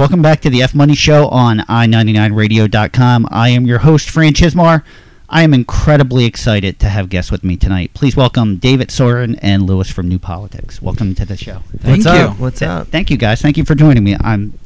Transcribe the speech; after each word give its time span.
Welcome 0.00 0.22
back 0.22 0.40
to 0.40 0.48
the 0.48 0.62
F 0.62 0.74
Money 0.74 0.94
Show 0.94 1.28
on 1.28 1.58
i99radio.com. 1.58 3.28
I 3.30 3.50
am 3.50 3.66
your 3.66 3.80
host, 3.80 4.08
Fran 4.08 4.32
Chismar. 4.32 4.82
I 5.28 5.42
am 5.42 5.52
incredibly 5.52 6.24
excited 6.24 6.80
to 6.80 6.88
have 6.88 7.10
guests 7.10 7.30
with 7.30 7.44
me 7.44 7.58
tonight. 7.58 7.92
Please 7.92 8.16
welcome 8.16 8.56
David 8.56 8.90
Soren 8.90 9.34
and 9.40 9.64
Louis 9.64 9.90
from 9.90 10.08
New 10.08 10.18
Politics. 10.18 10.80
Welcome 10.80 11.14
to 11.16 11.26
the 11.26 11.36
show. 11.36 11.60
Thank 11.76 12.06
What's 12.06 12.18
you. 12.18 12.24
up? 12.24 12.38
What's 12.38 12.58
Th- 12.60 12.70
up? 12.70 12.88
Thank 12.88 13.10
you 13.10 13.18
guys. 13.18 13.42
Thank 13.42 13.58
you 13.58 13.64
for 13.66 13.74
joining 13.74 14.02
me. 14.02 14.16
I'm 14.18 14.58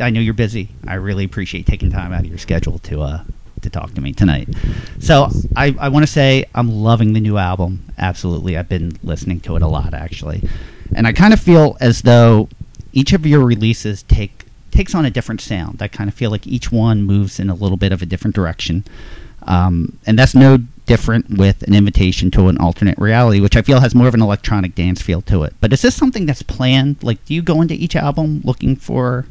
I 0.00 0.08
know 0.08 0.20
you're 0.20 0.32
busy. 0.32 0.70
I 0.86 0.94
really 0.94 1.24
appreciate 1.24 1.66
taking 1.66 1.90
time 1.90 2.14
out 2.14 2.20
of 2.20 2.26
your 2.26 2.38
schedule 2.38 2.78
to 2.78 3.02
uh 3.02 3.24
to 3.60 3.68
talk 3.68 3.92
to 3.92 4.00
me 4.00 4.14
tonight. 4.14 4.48
So 5.00 5.28
I, 5.54 5.76
I 5.78 5.90
want 5.90 6.06
to 6.06 6.10
say 6.10 6.46
I'm 6.54 6.70
loving 6.70 7.12
the 7.12 7.20
new 7.20 7.36
album. 7.36 7.84
Absolutely. 7.98 8.56
I've 8.56 8.70
been 8.70 8.98
listening 9.02 9.40
to 9.40 9.56
it 9.56 9.60
a 9.60 9.68
lot 9.68 9.92
actually. 9.92 10.48
And 10.96 11.06
I 11.06 11.12
kind 11.12 11.34
of 11.34 11.40
feel 11.40 11.76
as 11.78 12.00
though 12.00 12.48
each 12.94 13.12
of 13.12 13.26
your 13.26 13.44
releases 13.44 14.02
take 14.04 14.46
takes 14.70 14.94
on 14.94 15.04
a 15.04 15.10
different 15.10 15.40
sound. 15.40 15.82
I 15.82 15.88
kind 15.88 16.08
of 16.08 16.14
feel 16.14 16.30
like 16.30 16.46
each 16.46 16.70
one 16.70 17.02
moves 17.02 17.40
in 17.40 17.50
a 17.50 17.54
little 17.54 17.76
bit 17.76 17.92
of 17.92 18.02
a 18.02 18.06
different 18.06 18.34
direction. 18.34 18.84
Um, 19.42 19.98
and 20.06 20.18
that's 20.18 20.34
no 20.34 20.58
different 20.86 21.38
with 21.38 21.62
an 21.62 21.74
invitation 21.74 22.30
to 22.32 22.48
an 22.48 22.58
alternate 22.58 22.98
reality, 22.98 23.40
which 23.40 23.56
I 23.56 23.62
feel 23.62 23.80
has 23.80 23.94
more 23.94 24.08
of 24.08 24.14
an 24.14 24.22
electronic 24.22 24.74
dance 24.74 25.00
feel 25.00 25.22
to 25.22 25.42
it. 25.44 25.54
But 25.60 25.72
is 25.72 25.82
this 25.82 25.94
something 25.94 26.26
that's 26.26 26.42
planned? 26.42 27.02
Like, 27.02 27.24
do 27.24 27.34
you 27.34 27.42
go 27.42 27.60
into 27.62 27.74
each 27.74 27.96
album 27.96 28.40
looking 28.44 28.76
for 28.76 29.26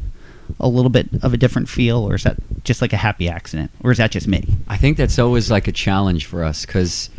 a 0.60 0.68
little 0.68 0.90
bit 0.90 1.10
of 1.22 1.34
a 1.34 1.38
different 1.38 1.68
feel, 1.68 2.00
or 2.10 2.16
is 2.16 2.24
that 2.24 2.38
just 2.64 2.82
like 2.82 2.94
a 2.94 2.98
happy 2.98 3.28
accident, 3.28 3.72
or 3.84 3.92
is 3.92 3.98
that 3.98 4.12
just 4.12 4.28
me? 4.28 4.48
I 4.68 4.78
think 4.78 4.98
that's 4.98 5.20
always 5.20 5.52
like 5.52 5.68
a 5.68 5.72
challenge 5.72 6.26
for 6.26 6.44
us 6.44 6.66
because 6.66 7.10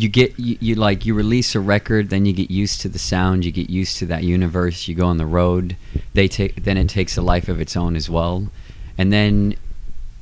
you 0.00 0.08
get 0.08 0.38
you, 0.38 0.56
you 0.60 0.74
like 0.76 1.04
you 1.04 1.12
release 1.14 1.54
a 1.54 1.60
record, 1.60 2.08
then 2.08 2.24
you 2.24 2.32
get 2.32 2.50
used 2.50 2.80
to 2.80 2.88
the 2.88 2.98
sound, 2.98 3.44
you 3.44 3.52
get 3.52 3.68
used 3.68 3.98
to 3.98 4.06
that 4.06 4.24
universe. 4.24 4.88
You 4.88 4.94
go 4.94 5.06
on 5.06 5.18
the 5.18 5.26
road, 5.26 5.76
they 6.14 6.26
take 6.26 6.64
then 6.64 6.78
it 6.78 6.88
takes 6.88 7.18
a 7.18 7.22
life 7.22 7.48
of 7.48 7.60
its 7.60 7.76
own 7.76 7.96
as 7.96 8.08
well, 8.08 8.48
and 8.96 9.12
then 9.12 9.56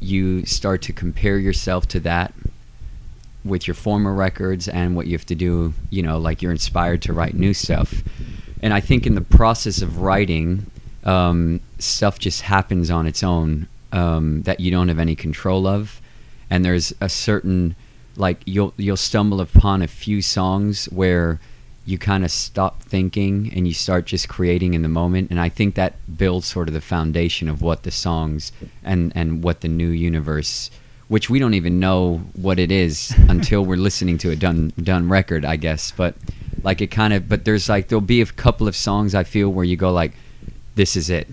you 0.01 0.45
start 0.47 0.83
to 0.83 0.93
compare 0.93 1.39
yourself 1.39 1.87
to 1.89 2.01
that 2.01 2.33
with 3.45 3.67
your 3.69 3.75
former 3.75 4.12
records 4.12 4.69
and 4.69 4.97
what 4.97 5.06
you 5.06 5.12
have 5.12 5.27
to 5.27 5.37
do. 5.37 5.75
You 5.91 6.03
know, 6.03 6.19
like 6.19 6.43
you're 6.43 6.53
inspired 6.53 7.03
to 7.03 7.12
write 7.12 7.34
new 7.34 7.55
stuff, 7.55 8.03
and 8.61 8.75
I 8.75 8.81
think 8.81 9.06
in 9.06 9.15
the 9.15 9.21
process 9.21 9.81
of 9.81 10.01
writing, 10.01 10.67
um, 11.05 11.61
stuff 11.79 12.19
just 12.19 12.43
happens 12.43 12.91
on 12.91 13.06
its 13.06 13.23
own 13.23 13.69
um, 13.93 14.43
that 14.43 14.59
you 14.59 14.73
don't 14.73 14.89
have 14.89 14.99
any 14.99 15.15
control 15.15 15.69
of, 15.69 16.01
and 16.51 16.65
there's 16.65 16.93
a 17.01 17.09
certain 17.09 17.77
like 18.19 18.41
you'll 18.45 18.75
you'll 18.77 18.97
stumble 18.97 19.41
upon 19.41 19.83
a 19.83 19.87
few 19.87 20.21
songs 20.21 20.87
where 20.87 21.41
you 21.87 21.97
kind 21.97 22.25
of 22.25 22.31
stop 22.31 22.83
thinking 22.83 23.51
and 23.55 23.67
you 23.67 23.73
start 23.73 24.05
just 24.05 24.29
creating 24.29 24.75
in 24.75 24.83
the 24.83 24.89
moment 24.89 25.31
and 25.31 25.41
i 25.41 25.49
think 25.49 25.75
that 25.75 25.95
builds 26.19 26.47
sort 26.47 26.69
of 26.69 26.75
the 26.75 26.81
foundation 26.81 27.49
of 27.49 27.62
what 27.62 27.83
the 27.84 27.91
songs 27.91 28.53
and 28.84 29.11
and 29.15 29.43
what 29.43 29.62
the 29.62 29.69
new 29.69 29.89
universe 29.89 30.71
which 31.09 31.31
we 31.31 31.39
don't 31.39 31.55
even 31.55 31.81
know 31.81 32.19
what 32.34 32.59
it 32.59 32.71
is 32.71 33.15
until 33.28 33.65
we're 33.65 33.77
listening 33.77 34.19
to 34.19 34.31
a 34.31 34.37
done 34.37 34.73
done 34.83 35.09
record 35.09 35.45
i 35.45 35.57
guess. 35.57 35.91
But 35.93 36.15
like 36.62 36.81
it 36.81 36.89
kind 36.89 37.15
of 37.15 37.28
but 37.28 37.45
there's 37.45 37.69
like 37.69 37.89
there'll 37.89 38.01
be 38.01 38.21
a 38.21 38.27
couple 38.27 38.67
of 38.67 38.75
songs 38.75 39.15
i 39.15 39.23
feel 39.23 39.49
where 39.49 39.65
you 39.65 39.77
go 39.77 39.93
like 39.93 40.12
this 40.78 40.97
is 40.97 41.11
it. 41.11 41.27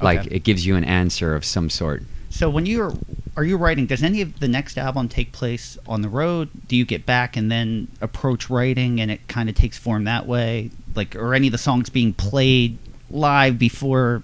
Like 0.00 0.26
it 0.30 0.44
gives 0.44 0.64
you 0.64 0.76
an 0.76 0.84
answer 0.84 1.34
of 1.34 1.44
some 1.44 1.68
sort. 1.68 2.02
So 2.30 2.48
when 2.48 2.64
you're 2.64 2.94
are 3.38 3.44
you 3.44 3.56
writing? 3.56 3.86
Does 3.86 4.02
any 4.02 4.20
of 4.20 4.40
the 4.40 4.48
next 4.48 4.76
album 4.76 5.08
take 5.08 5.30
place 5.32 5.78
on 5.86 6.02
the 6.02 6.08
road? 6.08 6.48
Do 6.66 6.74
you 6.76 6.84
get 6.84 7.06
back 7.06 7.36
and 7.36 7.50
then 7.50 7.88
approach 8.00 8.50
writing, 8.50 9.00
and 9.00 9.10
it 9.10 9.20
kind 9.28 9.48
of 9.48 9.54
takes 9.54 9.78
form 9.78 10.04
that 10.04 10.26
way? 10.26 10.70
Like, 10.94 11.14
are 11.16 11.34
any 11.34 11.46
of 11.48 11.52
the 11.52 11.58
songs 11.58 11.88
being 11.90 12.12
played 12.12 12.78
live 13.10 13.58
before 13.58 14.22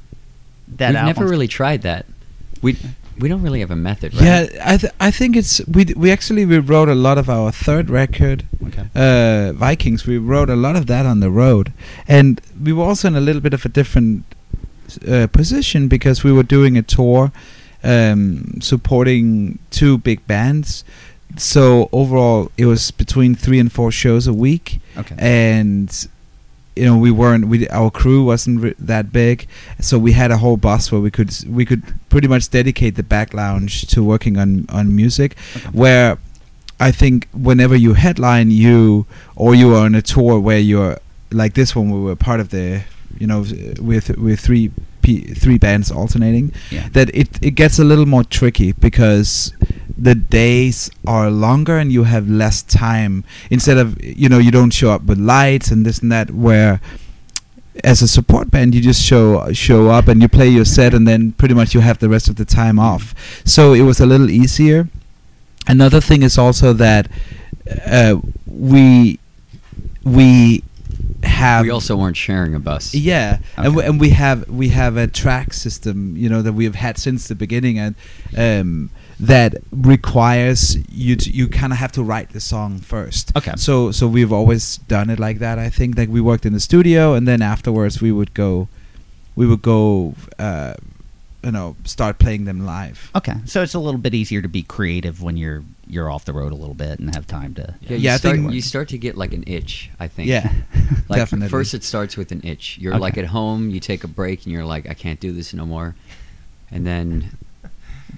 that 0.77 0.95
album? 0.95 0.95
we've 0.95 1.09
album? 1.09 1.23
never 1.23 1.31
really 1.31 1.49
tried 1.49 1.83
that 1.83 2.07
we 2.63 2.77
we 3.21 3.29
don't 3.29 3.43
really 3.43 3.61
have 3.61 3.71
a 3.71 3.77
method 3.77 4.13
right 4.15 4.25
Yeah, 4.25 4.47
I 4.73 4.77
th- 4.77 4.93
I 4.99 5.11
think 5.13 5.37
it's 5.37 5.61
we 5.69 5.85
d- 5.85 5.95
we 5.95 6.11
actually 6.11 6.45
we 6.47 6.59
wrote 6.59 6.89
a 6.89 6.95
lot 6.97 7.17
of 7.19 7.29
our 7.31 7.53
third 7.53 7.89
record, 7.91 8.45
Okay. 8.69 8.87
uh, 8.95 9.53
Vikings. 9.53 10.07
We 10.07 10.19
wrote 10.19 10.51
a 10.51 10.57
lot 10.57 10.75
of 10.77 10.87
that 10.87 11.07
on 11.07 11.21
the 11.21 11.31
road, 11.31 11.73
and 12.09 12.41
we 12.61 12.73
were 12.73 12.85
also 12.85 13.07
in 13.09 13.15
a 13.17 13.21
little 13.21 13.41
bit 13.43 13.55
of 13.55 13.65
a 13.65 13.69
different 13.69 14.25
uh, 15.09 15.27
position 15.29 15.87
because 15.89 16.25
we 16.25 16.33
were 16.33 16.43
doing 16.43 16.77
a 16.77 16.83
tour, 16.83 17.31
um, 17.85 18.61
supporting 18.61 19.59
two 19.71 19.99
big 19.99 20.27
bands. 20.27 20.85
So 21.37 21.89
overall, 21.93 22.51
it 22.57 22.67
was 22.67 22.91
between 22.91 23.35
three 23.35 23.59
and 23.59 23.71
four 23.73 23.91
shows 23.91 24.27
a 24.27 24.33
week, 24.33 24.81
Okay. 24.97 25.17
and 25.19 26.09
you 26.77 26.85
know 26.87 26.97
we 26.99 27.11
weren't 27.11 27.47
we 27.47 27.69
our 27.69 27.91
crew 27.91 28.25
wasn't 28.25 28.61
re- 28.61 28.75
that 28.81 29.13
big 29.13 29.47
so 29.81 29.97
we 29.97 30.11
had 30.11 30.33
a 30.33 30.39
whole 30.39 30.57
bus 30.57 30.91
where 30.91 31.01
we 31.01 31.09
could 31.09 31.31
we 31.49 31.65
could 31.65 31.83
pretty 32.09 32.27
much 32.27 32.51
dedicate 32.51 32.97
the 32.97 33.03
back 33.05 33.33
lounge 33.33 33.87
to 33.87 34.03
working 34.03 34.37
on 34.37 34.67
on 34.71 34.85
music 34.97 35.37
Okay. 35.57 35.69
where 35.69 36.19
i 36.81 36.91
think 36.91 37.29
whenever 37.33 37.77
you 37.77 37.95
headline 37.95 38.51
you 38.51 39.07
or 39.37 39.55
you 39.55 39.73
are 39.73 39.85
on 39.85 39.95
a 39.95 40.03
tour 40.03 40.41
where 40.41 40.59
you're 40.59 40.99
like 41.31 41.55
this 41.55 41.77
one 41.77 41.91
we 41.93 42.01
were 42.01 42.17
part 42.17 42.41
of 42.41 42.49
the 42.49 42.83
you 43.21 43.27
know 43.29 43.45
with 43.81 44.11
with 44.19 44.41
three 44.41 44.73
P, 45.05 45.21
three 45.43 45.59
bands 45.67 45.91
alternating 46.01 46.47
Yeah. 46.71 46.89
that 46.97 47.09
it 47.21 47.29
it 47.49 47.55
gets 47.63 47.79
a 47.79 47.85
little 47.91 48.07
more 48.15 48.25
tricky 48.39 48.71
because 48.73 49.53
the 50.09 50.15
days 50.15 50.91
are 51.07 51.31
longer 51.31 51.77
and 51.83 51.93
you 51.97 52.05
have 52.05 52.25
less 52.43 52.63
time. 52.63 53.13
Instead 53.51 53.79
of 53.79 53.87
you 54.23 54.29
know 54.33 54.39
you 54.47 54.51
don't 54.59 54.73
show 54.81 54.91
up 54.97 55.03
with 55.11 55.19
lights 55.19 55.71
and 55.73 55.85
this 55.87 55.99
and 56.03 56.11
that 56.11 56.29
where 56.47 56.81
as 57.93 58.03
a 58.03 58.09
support 58.09 58.51
band 58.51 58.75
you 58.75 58.81
just 58.81 59.03
show 59.11 59.53
show 59.53 59.91
up 59.97 60.07
and 60.09 60.23
you 60.23 60.29
play 60.29 60.49
your 60.49 60.65
set 60.77 60.95
and 60.95 61.07
then 61.11 61.33
pretty 61.41 61.55
much 61.55 61.75
you 61.75 61.81
have 61.89 61.99
the 61.99 62.09
rest 62.09 62.29
of 62.31 62.37
the 62.37 62.45
time 62.61 62.79
off. 62.79 63.05
So 63.45 63.73
it 63.75 63.83
was 63.83 64.01
a 64.01 64.07
little 64.07 64.31
easier. 64.31 64.89
Another 65.67 66.01
thing 66.01 66.23
is 66.23 66.39
also 66.39 66.73
that 66.75 67.09
uh, 67.87 68.17
we 68.47 69.19
we 70.05 70.63
have 71.45 71.63
we 71.65 71.71
also 71.71 71.95
weren't 71.97 72.17
sharing 72.17 72.55
a 72.55 72.61
bus 72.61 72.95
yeah, 73.05 73.39
and, 73.57 73.77
we, 73.77 73.83
and 73.85 74.01
we 74.01 74.11
have 74.11 74.49
we 74.49 74.69
have 74.71 74.97
a 74.97 75.07
track 75.07 75.53
system, 75.53 76.17
you 76.17 76.29
know, 76.29 76.43
that 76.43 76.53
we 76.53 76.65
have 76.65 76.75
had 76.75 76.99
since 76.99 77.29
the 77.29 77.35
beginning, 77.35 77.79
and 77.79 77.95
um, 78.37 78.91
that 79.21 79.55
requires 79.71 80.77
you 80.91 81.17
to 81.17 81.31
you 81.31 81.49
kind 81.49 81.73
of 81.73 81.79
have 81.79 81.93
to 81.93 82.03
write 82.03 82.31
the 82.31 82.41
song 82.41 82.79
first. 82.79 83.37
Okay. 83.37 83.53
So 83.57 83.91
so 83.91 84.09
we've 84.09 84.33
always 84.33 84.79
done 84.79 85.11
it 85.11 85.19
like 85.19 85.39
that. 85.39 85.59
I 85.59 85.71
think 85.71 85.99
like 85.99 86.09
we 86.09 86.21
worked 86.21 86.47
in 86.47 86.53
the 86.53 86.61
studio, 86.61 87.15
and 87.15 87.29
then 87.29 87.43
afterwards 87.43 88.01
we 88.01 88.13
would 88.13 88.35
go, 88.35 88.69
we 89.37 89.47
would 89.47 89.63
go, 89.63 90.15
uh, 90.39 90.75
you 91.45 91.51
know, 91.53 91.77
start 91.85 92.19
playing 92.19 92.45
them 92.47 92.65
live. 92.65 93.11
Okay, 93.15 93.35
so 93.45 93.63
it's 93.63 93.75
a 93.75 93.79
little 93.79 94.01
bit 94.01 94.15
easier 94.15 94.41
to 94.43 94.49
be 94.49 94.63
creative 94.63 95.23
when 95.23 95.37
you're 95.37 95.63
you're 95.87 96.11
off 96.11 96.25
the 96.25 96.33
road 96.33 96.51
a 96.51 96.55
little 96.55 96.75
bit 96.75 96.99
and 96.99 97.15
have 97.15 97.27
time 97.27 97.55
to. 97.55 97.75
Yeah, 97.83 97.91
you, 97.91 97.97
Yeah, 97.99 98.15
I 98.15 98.17
start, 98.17 98.37
think- 98.37 98.53
you 98.53 98.63
start 98.63 98.89
to 98.89 98.99
get 98.99 99.17
like 99.19 99.35
an 99.35 99.45
itch, 99.47 99.91
I 100.01 100.09
think. 100.09 100.29
Yeah, 100.29 100.51
Like 101.11 101.19
definitely. 101.19 101.49
first 101.51 101.75
it 101.75 101.85
starts 101.85 102.17
with 102.17 102.33
an 102.33 102.41
itch. 102.43 102.79
You're 102.79 102.95
Okay. 102.95 103.01
like 103.01 103.19
at 103.19 103.27
home, 103.27 103.69
you 103.69 103.81
take 103.81 104.03
a 104.03 104.09
break 104.09 104.45
and 104.45 104.53
you're 104.53 104.65
like, 104.65 104.89
I 104.89 104.95
can't 104.95 105.21
do 105.21 105.31
this 105.33 105.53
no 105.53 105.67
more. 105.67 105.95
And 106.71 106.87
then 106.87 107.37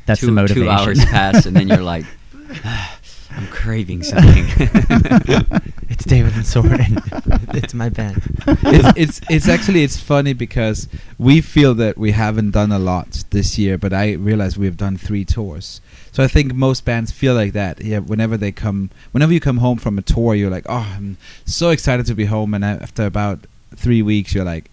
That's 0.07 0.21
two, 0.21 0.27
the 0.27 0.33
motivation. 0.33 0.63
two 0.63 0.71
hours 0.71 1.05
pass 1.05 1.45
and 1.47 1.57
then 1.57 1.67
you're 1.67 1.79
like, 1.83 2.05
I'm 3.31 3.47
craving 3.49 4.03
something. 4.03 4.47
It's 5.89 6.05
David 6.05 6.35
and 6.35 6.45
Soren. 6.45 7.01
it's 7.55 7.73
my 7.73 7.89
band. 7.89 8.21
it's, 8.47 8.99
it's 8.99 9.21
it's 9.31 9.49
actually 9.49 9.85
it's 9.85 9.97
funny 9.97 10.33
because 10.33 10.89
we 11.17 11.41
feel 11.41 11.75
that 11.75 11.97
we 11.97 12.11
haven't 12.11 12.51
done 12.51 12.73
a 12.73 12.79
lot 12.79 13.25
this 13.31 13.57
year, 13.57 13.79
but 13.79 13.93
I 13.93 14.15
realize 14.15 14.59
we've 14.59 14.77
done 14.77 14.97
three 14.97 15.25
tours. 15.25 15.81
So 16.11 16.25
I 16.25 16.29
think 16.29 16.55
most 16.55 16.85
bands 16.85 17.13
feel 17.13 17.35
like 17.35 17.53
that. 17.53 17.81
Yeah, 17.83 18.01
whenever 18.01 18.37
they 18.37 18.51
come, 18.51 18.91
whenever 19.13 19.33
you 19.33 19.41
come 19.41 19.59
home 19.59 19.79
from 19.79 19.97
a 19.97 20.03
tour, 20.03 20.35
you're 20.35 20.51
like, 20.51 20.67
oh, 20.69 20.93
I'm 20.97 21.19
so 21.45 21.71
excited 21.71 22.07
to 22.07 22.15
be 22.15 22.25
home, 22.25 22.53
and 22.53 22.65
after 22.65 23.07
about 23.07 23.41
three 23.77 24.03
weeks, 24.03 24.35
you're 24.35 24.45
like, 24.45 24.71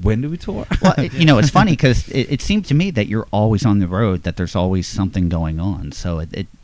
when 0.00 0.20
do 0.20 0.28
we 0.28 0.36
tour? 0.36 0.66
well, 0.82 0.94
it, 0.98 1.12
you 1.14 1.24
know, 1.24 1.38
it's 1.38 1.50
funny 1.60 1.72
because 1.72 2.08
it, 2.10 2.30
it 2.30 2.42
seems 2.42 2.68
to 2.68 2.74
me 2.74 2.90
that 2.90 3.06
you're 3.06 3.28
always 3.30 3.64
on 3.64 3.78
the 3.78 3.88
road, 3.88 4.24
that 4.24 4.36
there's 4.36 4.56
always 4.56 4.86
something 4.86 5.28
going 5.28 5.58
on. 5.58 5.92
So 5.92 6.18
it, 6.18 6.28
it, 6.32 6.46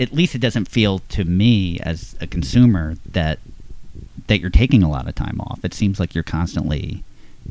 at 0.00 0.12
least 0.12 0.34
it 0.34 0.38
doesn't 0.38 0.64
feel 0.68 1.00
to 1.10 1.24
me 1.24 1.78
as 1.80 2.16
a 2.20 2.26
consumer 2.26 2.96
that 3.04 3.38
that 4.26 4.40
you're 4.40 4.50
taking 4.50 4.82
a 4.82 4.90
lot 4.90 5.06
of 5.08 5.14
time 5.14 5.40
off. 5.40 5.60
It 5.64 5.74
seems 5.74 6.00
like 6.00 6.14
you're 6.14 6.24
constantly 6.24 7.02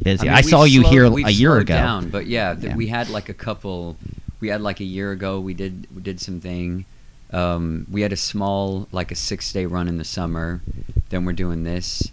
busy. 0.01 0.28
I, 0.28 0.31
mean, 0.31 0.36
we've 0.38 0.46
saw 0.46 0.63
you 0.63 0.84
here 0.84 1.06
a 1.06 1.30
year 1.30 1.57
ago. 1.57 1.74
Down, 1.74 2.10
but 2.10 2.25
yeah, 2.25 2.54
th- 2.54 2.66
Yeah. 2.66 2.75
we 2.75 2.88
had 2.88 3.10
like 3.10 3.30
a 3.30 3.34
couple. 3.34 3.98
We 4.40 4.48
had 4.48 4.62
like 4.62 4.80
a 4.80 4.86
year 4.86 5.12
ago. 5.12 5.40
We 5.40 5.54
did 5.54 5.88
we 5.96 6.01
did 6.01 6.19
something. 6.19 6.86
Um, 7.31 7.86
we 7.92 8.01
had 8.01 8.12
a 8.12 8.18
small 8.18 8.88
like 8.92 9.12
a 9.12 9.16
six 9.16 9.52
day 9.54 9.66
run 9.66 9.88
in 9.88 9.98
the 9.98 10.06
summer. 10.06 10.62
Then 11.10 11.25
we're 11.25 11.34
doing 11.34 11.63
this, 11.63 12.10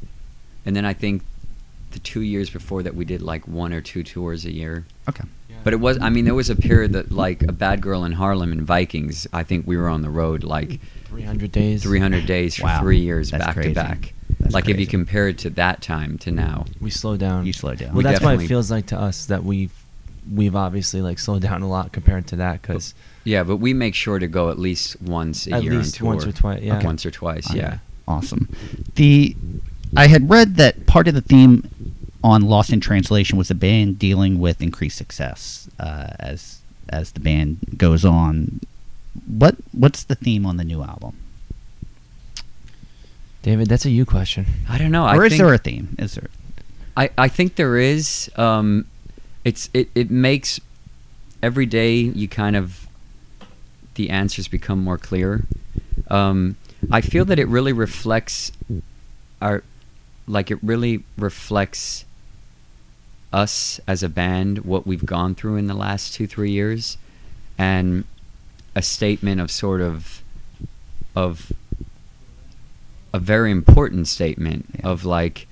and 0.67 0.75
then 0.77 0.85
I 0.85 0.93
think 0.93 1.23
the 1.93 1.99
two 2.01 2.21
years 2.21 2.51
before 2.51 2.83
that 2.83 2.95
we 2.95 3.05
did 3.05 3.23
like 3.23 3.47
one 3.49 3.73
or 3.73 3.81
two 3.81 4.03
tours 4.03 4.45
a 4.45 4.53
year. 4.53 4.85
Okay. 5.09 5.25
But 5.67 5.73
it 5.73 5.81
was 5.81 5.99
I 6.01 6.11
mean 6.11 6.25
there 6.27 6.35
was 6.35 6.49
a 6.49 6.55
period 6.55 6.93
that 6.93 7.11
like 7.11 7.43
a 7.43 7.51
bad 7.51 7.81
girl 7.81 8.05
in 8.05 8.13
Harlem 8.13 8.53
and 8.53 8.63
Vikings. 8.63 9.27
I 9.33 9.43
think 9.43 9.67
we 9.67 9.77
were 9.77 9.89
on 9.89 10.01
the 10.01 10.09
road 10.11 10.45
like 10.45 10.79
300 11.07 11.51
days. 11.51 11.83
300 11.83 12.25
days 12.25 12.55
for 12.55 12.67
Wow. 12.67 12.81
three 12.83 13.01
years 13.01 13.33
That's 13.33 13.45
back 13.47 13.55
crazy. 13.57 13.71
to 13.71 13.75
back. 13.75 14.15
That's 14.39 14.55
like 14.55 14.69
if 14.69 14.79
you 14.79 14.87
compare 14.87 15.27
it 15.27 15.39
to 15.39 15.51
that 15.51 15.83
time 15.83 16.19
to 16.19 16.31
now. 16.31 16.67
We 16.81 16.91
slow 16.91 17.17
down. 17.17 17.47
You 17.47 17.53
slow 17.53 17.75
down. 17.75 17.89
Well, 17.89 17.97
We 17.97 18.03
that's 18.05 18.21
why 18.21 18.35
it 18.35 18.47
feels 18.47 18.71
like 18.71 18.87
to 18.87 18.97
us 19.01 19.27
that 19.27 19.43
we 19.43 19.71
we've 20.33 20.55
obviously 20.55 21.03
like 21.03 21.19
slowed 21.19 21.43
down 21.43 21.63
a 21.63 21.69
lot 21.69 21.91
compared 21.91 22.29
to 22.29 22.37
that 22.37 22.63
because 22.63 22.95
Yeah, 23.25 23.43
but 23.43 23.57
we 23.57 23.75
make 23.75 23.97
sure 23.97 24.21
to 24.21 24.29
go 24.29 24.51
at 24.51 24.61
least 24.61 25.03
once 25.03 25.49
a 25.49 25.55
at 25.55 25.65
year 25.65 25.73
on 25.73 25.79
least 25.79 25.97
tour. 25.97 26.07
once 26.07 26.25
or 26.25 26.31
twice. 26.31 26.63
Yeah. 26.63 26.81
Once 26.85 27.05
or 27.05 27.11
twice, 27.11 27.49
oh, 27.51 27.57
yeah. 27.57 27.79
Awesome. 28.07 28.49
The 28.95 29.35
I 29.97 30.07
had 30.07 30.31
read 30.31 30.55
that 30.59 30.87
part 30.87 31.09
of 31.09 31.15
the 31.15 31.23
theme 31.23 31.69
on 32.27 32.43
Lost 32.43 32.73
in 32.73 32.81
Translation 32.81 33.39
was 33.39 33.49
the 33.49 33.55
band 33.55 34.01
dealing 34.01 34.41
with 34.41 34.61
increased 34.61 34.99
success 34.99 35.71
uh, 35.79 36.09
as 36.19 36.61
as 36.89 37.13
the 37.13 37.21
band 37.21 37.59
goes 37.77 38.05
on. 38.05 38.61
What 39.27 39.55
what's 39.71 40.03
the 40.03 40.17
theme 40.17 40.45
on 40.45 40.57
the 40.57 40.65
new 40.65 40.83
album? 40.83 41.17
David, 43.43 43.69
that's 43.69 43.85
a 43.85 43.91
you 43.91 44.05
question. 44.05 44.45
I 44.69 44.77
don't 44.77 44.91
know. 44.91 45.05
or 45.05 45.23
I 45.23 45.27
is 45.27 45.33
think, 45.33 45.43
there 45.43 45.55
a 45.55 45.59
theme? 45.59 45.95
Is 46.01 46.17
there? 46.17 46.29
I, 46.97 47.11
I 47.17 47.29
think 47.29 47.55
there 47.55 47.77
is. 47.77 48.29
Um, 48.35 48.87
it's 49.45 49.71
it, 49.73 49.89
it 49.95 50.11
makes 50.11 50.59
every 51.45 51.67
day 51.67 51.95
you 51.95 52.27
kind 52.27 52.57
of 52.57 52.89
the 53.95 54.11
answers 54.11 54.49
become 54.49 54.83
more 54.83 54.99
clear. 54.99 55.45
Um, 56.09 56.57
I 56.91 57.01
feel 57.01 57.25
that 57.27 57.39
it 57.39 57.47
really 57.47 57.73
reflects 57.73 58.51
our 59.41 59.63
like 60.27 60.51
it 60.51 60.59
really 60.61 61.05
reflects 61.17 62.05
us 63.33 63.81
as 63.87 64.03
a 64.03 64.09
band 64.09 64.59
what 64.65 64.87
we've 64.87 65.05
gone 65.07 65.35
through 65.35 65.57
in 65.57 65.67
the 65.67 65.75
last 65.75 66.15
two 66.15 66.27
three 66.27 66.51
years 66.51 66.97
and 67.59 68.05
a 68.75 68.83
statement 68.83 69.41
of 69.41 69.51
sort 69.51 69.81
of 69.81 70.23
of 71.15 71.53
a 73.13 73.19
very 73.19 73.51
important 73.51 74.07
statement 74.09 74.67
Yeah. 74.79 74.89
of 74.91 75.05
like 75.05 75.47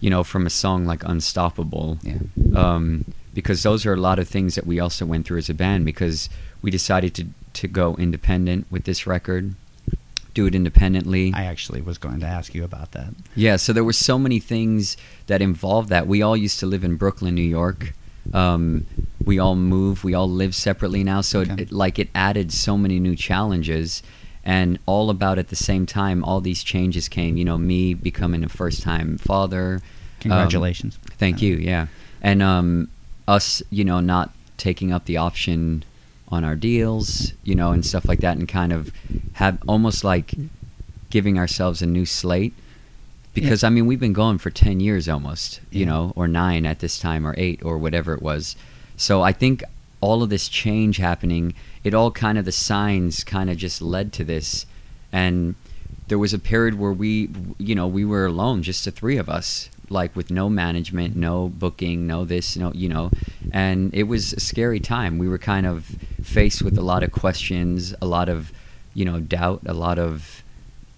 you 0.00 0.10
know 0.10 0.22
from 0.22 0.46
a 0.46 0.50
song 0.50 0.86
like 0.86 1.02
unstoppable 1.04 1.98
Yeah. 2.02 2.18
um, 2.54 3.04
because 3.34 3.62
those 3.62 3.84
are 3.86 3.92
a 3.94 4.00
lot 4.00 4.18
of 4.18 4.28
things 4.28 4.54
that 4.54 4.66
we 4.66 4.78
also 4.80 5.04
went 5.04 5.26
through 5.26 5.38
as 5.38 5.50
a 5.50 5.54
band 5.54 5.84
because 5.84 6.28
we 6.62 6.70
decided 6.70 7.14
to 7.14 7.26
to 7.54 7.68
go 7.68 7.94
independent 7.96 8.66
with 8.70 8.84
this 8.84 9.06
record 9.06 9.54
do 10.36 10.46
it 10.46 10.54
independently 10.54 11.32
I 11.34 11.44
actually 11.52 11.80
was 11.90 11.96
going 11.98 12.20
to 12.20 12.26
ask 12.38 12.54
you 12.54 12.62
about 12.64 12.88
that. 12.92 13.10
yeah, 13.34 13.56
so 13.56 13.72
there 13.72 13.82
were 13.90 13.98
so 14.10 14.16
many 14.18 14.38
things 14.52 14.96
that 15.30 15.40
involved 15.50 15.88
that. 15.88 16.06
We 16.06 16.18
all 16.26 16.36
used 16.36 16.58
to 16.60 16.66
live 16.66 16.84
in 16.88 16.96
Brooklyn, 16.96 17.34
New 17.34 17.50
York. 17.60 17.80
Um, 18.34 18.86
we 19.24 19.38
all 19.38 19.56
move, 19.56 20.04
We 20.04 20.14
all 20.14 20.30
live 20.42 20.54
separately 20.54 21.02
now. 21.04 21.20
So 21.22 21.40
it, 21.40 21.50
Okay. 21.50 21.62
it, 21.62 21.72
like 21.72 21.98
it 21.98 22.08
added 22.14 22.52
so 22.52 22.76
many 22.76 22.98
new 23.00 23.16
challenges, 23.16 24.02
and 24.44 24.78
all 24.86 25.10
about 25.10 25.38
at 25.38 25.48
the 25.48 25.56
same 25.70 25.84
time, 25.86 26.22
all 26.24 26.40
these 26.40 26.62
changes 26.62 27.08
came. 27.08 27.36
You 27.36 27.44
know, 27.44 27.58
me 27.58 27.94
becoming 27.94 28.44
a 28.44 28.48
first-time 28.48 29.18
father. 29.18 29.74
um, 29.74 29.80
Congratulations. 30.20 30.98
Thank 31.18 31.40
you. 31.42 31.56
Yeah, 31.56 31.86
and 32.20 32.42
um, 32.42 32.88
us, 33.36 33.62
you 33.70 33.84
know, 33.84 34.00
not 34.00 34.30
taking 34.56 34.92
up 34.92 35.04
the 35.06 35.16
option 35.16 35.82
on 36.28 36.44
our 36.44 36.56
deals, 36.56 37.32
you 37.44 37.54
know, 37.54 37.72
and 37.72 37.84
stuff 37.86 38.06
like 38.06 38.20
that, 38.20 38.36
and 38.36 38.48
kind 38.48 38.72
of 38.72 38.92
have 39.34 39.58
almost 39.68 40.02
like 40.04 40.34
giving 41.10 41.38
ourselves 41.38 41.82
a 41.82 41.86
new 41.86 42.04
slate. 42.06 42.52
Because 43.34 43.62
I 43.62 43.68
mean, 43.68 43.86
we've 43.86 44.00
been 44.00 44.12
going 44.14 44.38
for 44.38 44.50
ten 44.50 44.80
years 44.80 45.08
almost, 45.08 45.60
you 45.70 45.80
Yeah. 45.80 45.86
know, 45.86 46.12
or 46.16 46.26
nine 46.26 46.64
at 46.66 46.80
this 46.80 46.98
time, 46.98 47.26
or 47.26 47.34
eight, 47.36 47.60
or 47.62 47.76
whatever 47.78 48.14
it 48.14 48.22
was. 48.22 48.56
So 48.96 49.22
I 49.22 49.32
think 49.32 49.62
all 50.00 50.22
of 50.22 50.30
this 50.30 50.48
change 50.48 50.96
happening, 50.96 51.54
it 51.84 51.92
all 51.94 52.10
kind 52.10 52.38
of 52.38 52.44
the 52.44 52.52
signs 52.52 53.24
kind 53.24 53.50
of 53.50 53.56
just 53.58 53.80
led 53.82 54.12
to 54.14 54.24
this, 54.24 54.66
and 55.12 55.54
there 56.08 56.18
was 56.18 56.32
a 56.32 56.38
period 56.38 56.78
where 56.78 56.92
we, 56.92 57.28
you 57.58 57.74
know, 57.74 57.86
we 57.86 58.04
were 58.04 58.26
alone, 58.26 58.62
just 58.62 58.84
the 58.84 58.90
three 58.90 59.16
of 59.16 59.28
us, 59.28 59.68
like 59.90 60.14
with 60.16 60.30
no 60.30 60.48
management, 60.48 61.16
no 61.16 61.48
booking, 61.48 62.06
no 62.06 62.24
this, 62.24 62.56
no, 62.56 62.72
you 62.72 62.88
know, 62.88 63.10
and 63.52 63.92
it 63.94 64.04
was 64.04 64.32
a 64.32 64.40
scary 64.40 64.80
time. 64.80 65.18
We 65.18 65.28
were 65.28 65.38
kind 65.38 65.66
of 65.66 65.96
faced 66.36 66.60
with 66.62 66.76
a 66.76 66.82
lot 66.82 67.02
of 67.02 67.10
questions, 67.12 67.94
a 68.02 68.06
lot 68.06 68.28
of, 68.28 68.52
you 68.92 69.04
know, 69.06 69.18
doubt, 69.20 69.60
a 69.66 69.72
lot 69.72 69.98
of, 69.98 70.42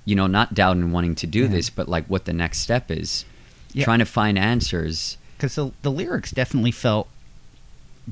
you 0.04 0.16
know, 0.16 0.26
not 0.26 0.52
doubt 0.52 0.76
and 0.76 0.92
wanting 0.92 1.14
to 1.14 1.26
do 1.28 1.42
Yeah. 1.42 1.46
this, 1.56 1.70
but 1.70 1.88
like 1.88 2.04
what 2.06 2.24
the 2.24 2.32
next 2.32 2.58
step 2.58 2.90
is, 2.90 3.24
Yeah. 3.72 3.84
trying 3.84 4.00
to 4.00 4.04
find 4.04 4.36
answers. 4.38 5.16
because 5.36 5.54
the, 5.54 5.70
the 5.82 5.90
lyrics 5.92 6.32
definitely 6.32 6.72
felt 6.72 7.06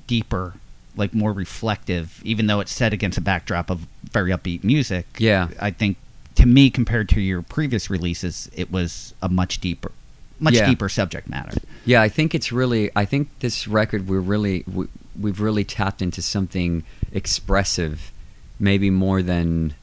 deeper 0.07 0.55
like 0.97 1.13
more 1.13 1.33
reflective 1.33 2.21
even 2.25 2.47
though 2.47 2.61
it's 2.61 2.73
set 2.73 2.93
against 2.93 3.19
a 3.19 3.21
backdrop 3.21 3.69
of 3.71 3.87
very 4.13 4.31
upbeat 4.31 4.63
music 4.63 5.07
Yeah. 5.19 5.49
i 5.61 5.71
think 5.71 5.97
to 6.37 6.47
me 6.47 6.71
compared 6.71 7.09
to 7.11 7.21
your 7.21 7.43
previous 7.43 7.91
releases 7.91 8.49
it 8.55 8.71
was 8.71 9.13
a 9.23 9.29
much 9.29 9.61
deeper 9.61 9.91
much 10.39 10.55
Yeah. 10.55 10.67
deeper 10.69 10.89
subject 10.89 11.29
matter 11.29 11.57
Yeah, 11.87 12.03
I 12.03 12.09
think 12.09 12.35
it's 12.35 12.51
really. 12.53 12.91
I 12.97 13.05
think 13.05 13.29
this 13.41 13.67
record 13.69 14.07
we're 14.09 14.21
really 14.35 14.65
we, 14.73 14.87
we've 15.19 15.41
really 15.41 15.65
tapped 15.65 16.03
into 16.03 16.21
something 16.21 16.83
expressive, 17.13 18.13
maybe 18.59 18.91
more 18.91 19.23
than 19.23 19.75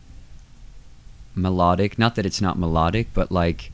melodic. 1.36 1.98
Not 1.98 2.16
that 2.16 2.26
it's 2.26 2.42
not 2.42 2.58
melodic, 2.58 3.08
but 3.14 3.32
like 3.32 3.72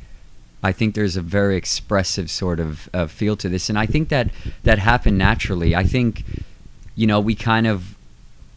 I 0.63 0.71
think 0.71 0.95
there's 0.95 1.15
a 1.15 1.21
very 1.21 1.55
expressive 1.55 2.29
sort 2.29 2.59
of 2.59 2.89
uh, 2.93 3.07
feel 3.07 3.35
to 3.37 3.49
this, 3.49 3.69
and 3.69 3.79
I 3.79 3.85
think 3.85 4.09
that 4.09 4.29
that 4.63 4.79
happened 4.79 5.17
naturally. 5.17 5.75
I 5.75 5.83
think 5.83 6.23
you 6.95 7.07
know 7.07 7.19
we 7.19 7.35
kind 7.35 7.65
of 7.65 7.95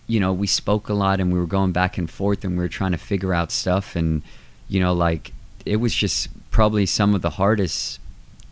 you 0.07 0.19
know 0.19 0.33
we 0.33 0.47
spoke 0.47 0.89
a 0.89 0.95
lot 0.95 1.21
and 1.21 1.33
we 1.33 1.39
were 1.39 1.47
going 1.47 1.73
back 1.73 1.97
and 1.97 2.11
forth 2.11 2.45
and 2.45 2.57
we 2.57 2.63
were 2.63 2.69
trying 2.69 2.93
to 2.93 2.99
figure 2.99 3.33
out 3.33 3.53
stuff 3.53 3.95
and 3.95 4.23
you 4.69 4.81
know 4.81 4.93
like 4.93 5.33
it 5.65 5.77
was 5.77 5.95
just 5.95 6.29
probably 6.51 6.85
some 6.85 7.15
of 7.15 7.23
the 7.23 7.31
hardest 7.31 8.01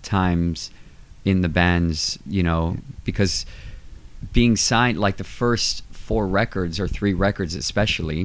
times 0.03 0.71
in 1.25 1.41
the 1.41 1.49
bands 1.49 2.19
you 2.25 2.43
know 2.43 2.77
because 3.05 3.45
being 4.33 4.57
signed 4.57 4.99
like 4.99 5.17
the 5.17 5.25
first 5.25 5.83
four 6.11 6.25
records 6.43 6.75
or 6.83 6.87
three 6.99 7.15
records 7.27 7.53
especially 7.55 8.21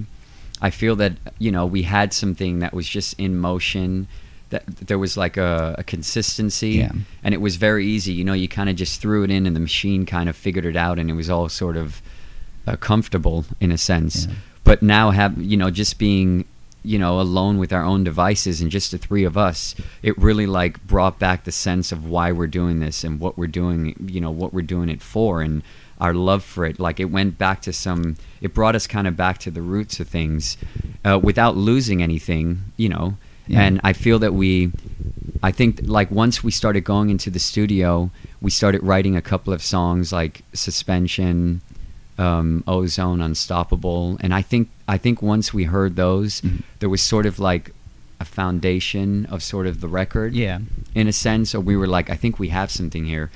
i 0.68 0.70
feel 0.82 0.96
that 1.04 1.14
you 1.46 1.52
know 1.56 1.66
we 1.78 1.82
had 1.84 2.10
something 2.22 2.54
that 2.64 2.74
was 2.80 2.88
just 2.98 3.12
in 3.26 3.32
motion 3.50 4.08
that 4.50 4.64
there 4.90 5.00
was 5.06 5.14
like 5.24 5.38
a, 5.38 5.76
a 5.78 5.84
consistency 5.84 6.74
Yeah. 6.84 6.92
and 7.24 7.34
it 7.38 7.42
was 7.48 7.56
very 7.68 7.86
easy 7.96 8.14
you 8.20 8.24
know 8.28 8.34
you 8.44 8.48
kind 8.60 8.70
of 8.72 8.76
just 8.76 9.02
threw 9.02 9.24
it 9.24 9.32
in 9.38 9.46
and 9.48 9.56
the 9.56 9.66
machine 9.72 10.02
kind 10.06 10.28
of 10.30 10.36
figured 10.36 10.66
it 10.66 10.76
out 10.86 10.98
and 11.00 11.08
it 11.10 11.18
was 11.22 11.30
all 11.30 11.48
sort 11.50 11.78
of 11.84 12.02
uh, 12.68 12.76
comfortable 12.90 13.46
in 13.60 13.72
a 13.72 13.78
sense 13.78 14.26
Yeah. 14.26 14.34
but 14.70 14.82
now 14.82 15.06
have 15.12 15.34
you 15.52 15.58
know 15.62 15.70
just 15.82 15.94
being 16.00 16.46
you 16.94 17.00
know 17.04 17.20
alone 17.28 17.56
with 17.64 17.72
our 17.78 17.84
own 17.92 18.04
devices 18.04 18.62
and 18.62 18.70
just 18.78 18.92
the 18.92 18.98
three 19.08 19.26
of 19.32 19.36
us 19.50 19.76
it 20.04 20.16
really 20.28 20.48
like 20.60 20.74
brought 20.94 21.18
back 21.26 21.44
the 21.44 21.52
sense 21.52 21.92
of 21.96 22.00
why 22.14 22.32
we're 22.32 22.54
doing 22.62 22.78
this 22.86 23.04
and 23.06 23.20
what 23.20 23.34
we're 23.40 23.56
doing 23.62 23.80
you 24.16 24.22
know 24.24 24.32
what 24.42 24.54
we're 24.56 24.70
doing 24.76 24.90
it 24.96 25.02
for 25.02 25.42
and 25.46 25.62
our 26.00 26.14
love 26.14 26.44
for 26.44 26.66
it 26.66 26.80
like 26.80 27.00
it 27.00 27.06
went 27.06 27.38
back 27.38 27.62
to 27.62 27.72
some 27.72 28.16
it 28.42 28.54
brought 28.54 28.76
us 28.76 28.86
kind 28.88 29.08
of 29.08 29.16
back 29.16 29.38
to 29.38 29.50
the 29.52 29.62
roots 29.62 30.00
of 30.00 30.08
things 30.08 30.58
uh, 31.06 31.18
without 31.22 31.56
losing 31.56 32.02
anything 32.04 32.60
you 32.78 32.90
know 32.90 33.16
Yeah. 33.48 33.62
and 33.62 33.80
i 33.84 33.94
feel 33.94 34.20
that 34.20 34.34
we 34.34 34.72
i 35.44 35.52
think 35.52 35.80
like 35.84 36.10
once 36.12 36.44
we 36.44 36.52
started 36.52 36.84
going 36.84 37.10
into 37.10 37.30
the 37.30 37.40
studio 37.40 38.10
we 38.42 38.52
started 38.52 38.82
writing 38.84 39.16
a 39.16 39.22
couple 39.22 39.54
of 39.54 39.62
songs 39.62 40.12
like 40.12 40.44
suspension 40.54 41.62
um, 42.18 42.64
ozone 42.68 43.22
unstoppable 43.22 44.18
and 44.22 44.34
i 44.34 44.42
think 44.42 44.70
i 44.88 44.98
think 44.98 45.22
once 45.22 45.54
we 45.54 45.64
heard 45.66 45.96
those 45.96 46.42
Mhm. 46.42 46.64
there 46.80 46.90
was 46.90 47.02
sort 47.02 47.26
of 47.26 47.40
like 47.40 47.72
a 48.20 48.26
foundation 48.26 49.26
of 49.28 49.44
sort 49.44 49.68
of 49.68 49.82
the 49.82 49.88
record. 49.88 50.34
Yeah. 50.34 50.60
In 50.94 51.08
a 51.08 51.14
sense 51.14 51.54
or 51.54 51.60
we 51.60 51.76
were 51.76 51.88
like 51.88 52.10
i 52.10 52.16
think 52.16 52.40
we 52.40 52.50
have 52.50 52.72
something 52.72 53.06
here. 53.06 53.32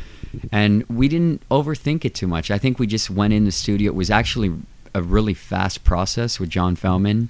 And 0.51 0.83
we 0.88 1.07
didn't 1.07 1.41
overthink 1.50 2.05
it 2.05 2.13
too 2.13 2.27
much. 2.27 2.51
I 2.51 2.59
think 2.59 2.77
we 2.77 2.86
just 2.86 3.09
went 3.09 3.33
in 3.33 3.45
the 3.45 3.51
studio. 3.51 3.91
It 3.91 3.95
was 3.95 4.12
actually 4.12 4.53
a 4.93 5.01
really 5.01 5.33
fast 5.33 5.83
process 5.83 6.39
with 6.39 6.50
john 6.50 6.75
Feldmann, 6.75 7.29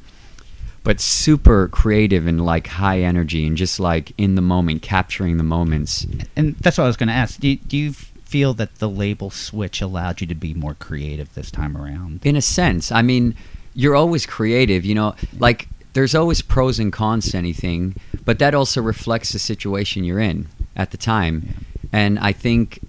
but 0.84 1.00
super 1.00 1.68
creative 1.68 2.28
and 2.28 2.46
like 2.46 2.68
high 2.68 3.02
energy 3.02 3.46
and 3.46 3.58
just 3.58 3.80
like 3.80 4.14
in 4.18 4.36
the 4.36 4.42
moment 4.42 4.82
capturing 4.82 5.38
the 5.38 5.44
moments. 5.44 6.06
And 6.36 6.56
that's 6.58 6.78
what 6.78 6.86
i 6.86 6.88
was 6.88 6.98
going 6.98 7.10
to 7.10 7.14
ask. 7.14 7.40
Do 7.40 7.56
do 7.56 7.78
you 7.78 7.94
feel 7.94 8.54
that 8.54 8.76
the 8.76 8.88
label 8.88 9.32
switch 9.32 9.82
allowed 9.82 10.22
you 10.22 10.28
to 10.28 10.36
be 10.36 10.54
more 10.54 10.76
creative 10.76 11.34
this 11.34 11.50
time 11.50 11.76
around? 11.76 12.24
In 12.24 12.36
a 12.36 12.42
sense. 12.42 12.92
I 12.92 13.02
mean 13.02 13.36
you're 13.74 13.96
always 13.96 14.26
creative 14.26 14.86
you 14.86 14.96
know? 14.96 15.16
Like 15.40 15.68
there's 16.00 16.16
always 16.16 16.42
pros 16.42 16.80
and 16.80 16.94
cons 16.94 17.30
to 17.32 17.38
anything 17.38 17.94
but 18.24 18.40
that 18.40 18.56
also 18.56 18.82
reflects 18.82 19.34
the 19.34 19.40
situation 19.40 20.06
you're 20.06 20.18
in 20.18 20.48
at 20.74 20.92
the 20.92 20.98
time 20.98 21.66
and 21.92 22.18
i 22.20 22.32
think 22.32 22.80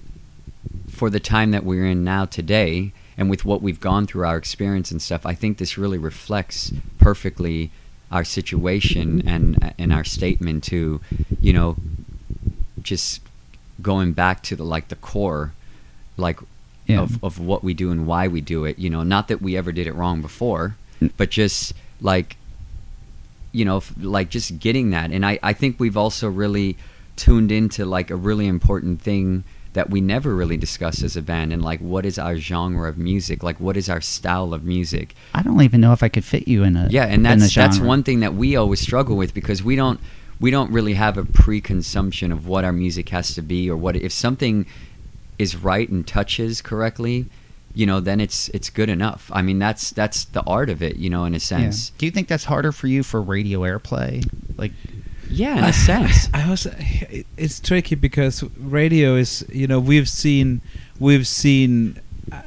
for 0.88 1.10
the 1.10 1.18
time 1.18 1.50
that 1.50 1.64
we're 1.64 1.84
in 1.86 2.04
now 2.04 2.24
today 2.24 2.92
and 3.18 3.28
with 3.28 3.44
what 3.44 3.60
we've 3.60 3.80
gone 3.80 4.06
through 4.06 4.24
our 4.24 4.36
experience 4.36 4.92
and 4.92 5.02
stuff 5.02 5.26
i 5.26 5.34
think 5.34 5.58
this 5.58 5.76
really 5.76 5.98
reflects 5.98 6.72
perfectly 6.98 7.72
our 8.12 8.22
situation 8.22 9.26
and 9.26 9.74
and 9.76 9.92
our 9.92 10.04
statement 10.04 10.62
to 10.62 11.00
you 11.40 11.52
know 11.52 11.74
just 12.80 13.20
going 13.82 14.12
back 14.12 14.40
to 14.40 14.54
the 14.54 14.62
like 14.62 14.86
the 14.86 14.94
core 14.96 15.52
like 16.16 16.38
Yeah. 16.86 17.00
of, 17.00 17.24
of 17.24 17.40
what 17.40 17.64
we 17.64 17.74
do 17.74 17.90
and 17.90 18.06
why 18.06 18.28
we 18.28 18.40
do 18.40 18.64
it 18.64 18.78
you 18.78 18.88
know 18.88 19.02
not 19.02 19.26
that 19.26 19.42
we 19.42 19.56
ever 19.56 19.72
did 19.72 19.88
it 19.88 19.94
wrong 19.96 20.22
before 20.22 20.76
Mm. 21.00 21.10
but 21.16 21.30
just 21.30 21.72
like 22.02 22.36
you 23.52 23.64
know 23.64 23.82
like 24.00 24.30
just 24.30 24.58
getting 24.58 24.90
that. 24.90 25.10
And 25.10 25.24
i 25.24 25.38
i 25.42 25.52
think 25.52 25.78
we've 25.78 25.96
also 25.96 26.28
really 26.28 26.76
tuned 27.16 27.52
into 27.52 27.84
like 27.84 28.10
a 28.10 28.16
really 28.16 28.46
important 28.46 29.02
thing 29.02 29.44
that 29.72 29.88
we 29.88 30.00
never 30.00 30.34
really 30.34 30.56
discuss 30.56 31.02
as 31.02 31.16
a 31.16 31.22
band 31.22 31.52
and 31.52 31.62
like 31.62 31.80
what 31.80 32.04
is 32.04 32.18
our 32.18 32.36
genre 32.36 32.88
of 32.88 32.98
music? 32.98 33.42
Like 33.42 33.60
what 33.60 33.76
is 33.76 33.88
our 33.88 34.00
style 34.00 34.52
of 34.52 34.64
music? 34.64 35.14
I 35.34 35.42
don't 35.42 35.60
even 35.62 35.80
know 35.80 35.92
if 35.92 36.02
I 36.02 36.08
could 36.08 36.24
fit 36.24 36.48
you 36.48 36.64
in 36.64 36.76
a 36.76 36.88
yeah 36.90 37.04
and 37.04 37.24
that's 37.24 37.54
that's 37.54 37.78
one 37.78 38.02
thing 38.02 38.20
that 38.20 38.34
we 38.34 38.56
always 38.56 38.80
struggle 38.80 39.16
with 39.16 39.34
because 39.34 39.62
we 39.62 39.76
don't 39.76 40.00
we 40.40 40.50
don't 40.50 40.72
really 40.72 40.94
have 40.94 41.18
a 41.18 41.22
preconsumption 41.22 42.32
of 42.32 42.46
what 42.46 42.64
our 42.64 42.72
music 42.72 43.10
has 43.10 43.34
to 43.34 43.42
be 43.42 43.70
or 43.70 43.76
what 43.76 43.94
if 43.96 44.12
something 44.12 44.66
is 45.38 45.56
right 45.56 45.88
and 45.88 46.06
touches 46.06 46.62
correctly 46.62 47.26
you 47.74 47.86
know 47.86 48.00
then 48.00 48.20
it's 48.20 48.48
it's 48.50 48.68
good 48.70 48.88
enough 48.88 49.30
i 49.32 49.40
mean 49.42 49.58
that's 49.60 49.90
that's 49.90 50.24
the 50.26 50.42
art 50.42 50.68
of 50.68 50.82
it 50.82 50.96
you 50.96 51.08
know 51.08 51.24
in 51.24 51.32
a 51.34 51.36
Yeah. 51.36 51.52
sense 51.54 51.90
Do 51.98 52.04
you 52.06 52.10
think 52.12 52.26
that's 52.28 52.44
harder 52.44 52.72
for 52.72 52.88
you 52.88 53.02
for 53.04 53.22
radio 53.22 53.60
airplay? 53.60 54.26
Like, 54.56 54.72
yeah, 55.30 55.58
in 55.58 55.64
a 55.64 55.72
sense 55.72 56.28
I 56.34 56.48
also, 56.48 56.74
it's 57.36 57.60
tricky 57.60 57.94
because 57.94 58.42
radio 58.58 59.14
is, 59.14 59.44
you 59.52 59.66
know, 59.68 59.78
we've 59.78 60.08
seen, 60.08 60.60
we've 60.98 61.26
seen 61.28 62.00
uh, 62.32 62.42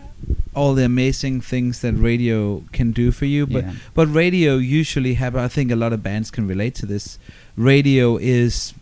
all 0.53 0.74
the 0.74 0.84
amazing 0.84 1.39
things 1.42 1.80
that 1.80 1.94
radio 1.94 2.63
can 2.74 2.92
do 2.92 3.12
for 3.13 3.25
you, 3.25 3.48
but 3.48 3.63
Yeah. 3.63 3.74
but 3.94 4.08
radio 4.13 4.58
usually 4.58 5.13
have. 5.15 5.34
I 5.38 5.48
think 5.48 5.72
a 5.72 5.75
lot 5.77 5.94
of 5.94 6.03
bands 6.03 6.30
can 6.30 6.46
relate 6.46 6.75
to 6.82 6.86
this. 6.86 7.18
Radio 7.56 8.18
is 8.18 8.74